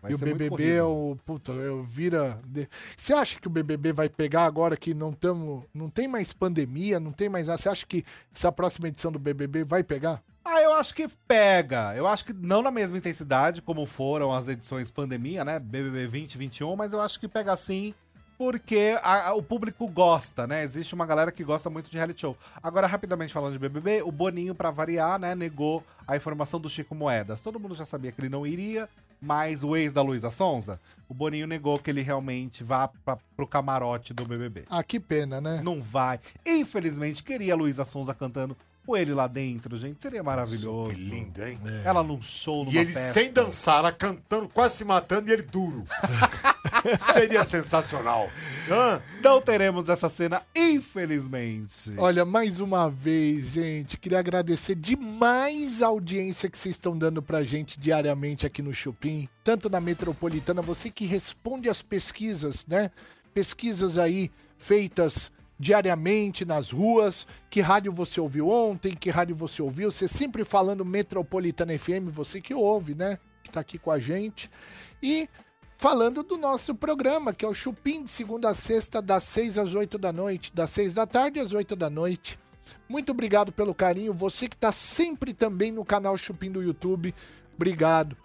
[0.03, 1.17] Vai e o BBB é o.
[1.25, 2.37] Puta, é o vira.
[2.95, 7.01] Você acha que o BBB vai pegar agora que não tamo, não tem mais pandemia,
[7.01, 7.47] não tem mais?
[7.47, 8.05] Você acha que
[8.35, 10.23] essa próxima edição do BBB vai pegar?
[10.45, 11.95] Ah, eu acho que pega.
[11.97, 15.59] Eu acho que não na mesma intensidade como foram as edições pandemia, né?
[15.59, 17.95] BBB 2021, mas eu acho que pega sim,
[18.43, 20.65] porque a- a- o público gosta, né?
[20.65, 22.37] Existe uma galera que gosta muito de reality show.
[22.61, 26.93] Agora, rapidamente falando de BBB, o Boninho, pra variar, né, negou a informação do Chico
[26.93, 27.41] Moedas.
[27.41, 28.89] Todo mundo já sabia que ele não iria,
[29.21, 33.47] mas o ex da Luísa Sonza, o Boninho negou que ele realmente vá pra, pro
[33.47, 34.65] camarote do BBB.
[34.69, 35.61] Ah, que pena, né?
[35.63, 36.19] Não vai.
[36.45, 40.03] Infelizmente, queria a Luísa Sonza cantando com ele lá dentro, gente.
[40.03, 40.91] Seria maravilhoso.
[40.97, 41.57] Que lindo, hein?
[41.85, 43.13] Ela num show, numa E ele festa.
[43.13, 45.85] sem dançar, ela cantando, quase se matando e ele duro.
[46.99, 48.31] Seria sensacional.
[49.23, 51.93] Não teremos essa cena, infelizmente.
[51.97, 57.43] Olha, mais uma vez, gente, queria agradecer demais a audiência que vocês estão dando pra
[57.43, 62.91] gente diariamente aqui no Chupim, tanto na Metropolitana, você que responde às pesquisas, né?
[63.35, 69.93] Pesquisas aí feitas diariamente nas ruas, que rádio você ouviu ontem, que rádio você ouviu,
[69.93, 73.19] você sempre falando Metropolitana FM, você que ouve, né?
[73.45, 74.51] Que tá aqui com a gente.
[75.01, 75.29] E
[75.83, 79.75] falando do nosso programa, que é o Chupim, de segunda a sexta, das 6 às
[79.75, 82.39] 8 da noite, das 6 da tarde às 8 da noite.
[82.89, 84.15] Muito obrigado pelo carinho.
[84.15, 87.13] Você que está sempre também no canal Chupim do YouTube,
[87.57, 88.17] obrigado.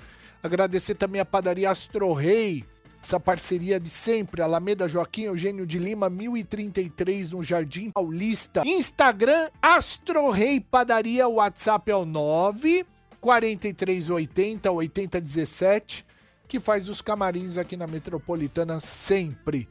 [0.43, 2.63] Agradecer também a padaria Astro Rei,
[3.01, 4.43] essa parceria de sempre.
[4.43, 8.61] Alameda Joaquim Eugênio de Lima, 1033, no Jardim Paulista.
[8.67, 12.85] Instagram Astro Rei Padaria, o WhatsApp é o 9
[13.19, 16.05] 4380 8017,
[16.47, 19.67] que faz os camarins aqui na Metropolitana sempre.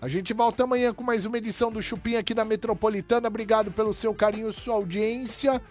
[0.00, 3.28] A gente volta amanhã com mais uma edição do Chupim aqui da Metropolitana.
[3.28, 5.62] Obrigado pelo seu carinho, sua audiência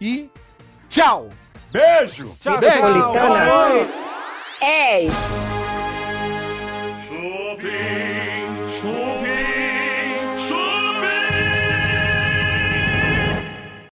[0.00, 0.30] e
[0.88, 1.28] tchau!
[1.70, 2.34] Beijo!
[2.38, 4.04] Tchau, Metropolitana tchau!
[4.62, 5.63] é isso.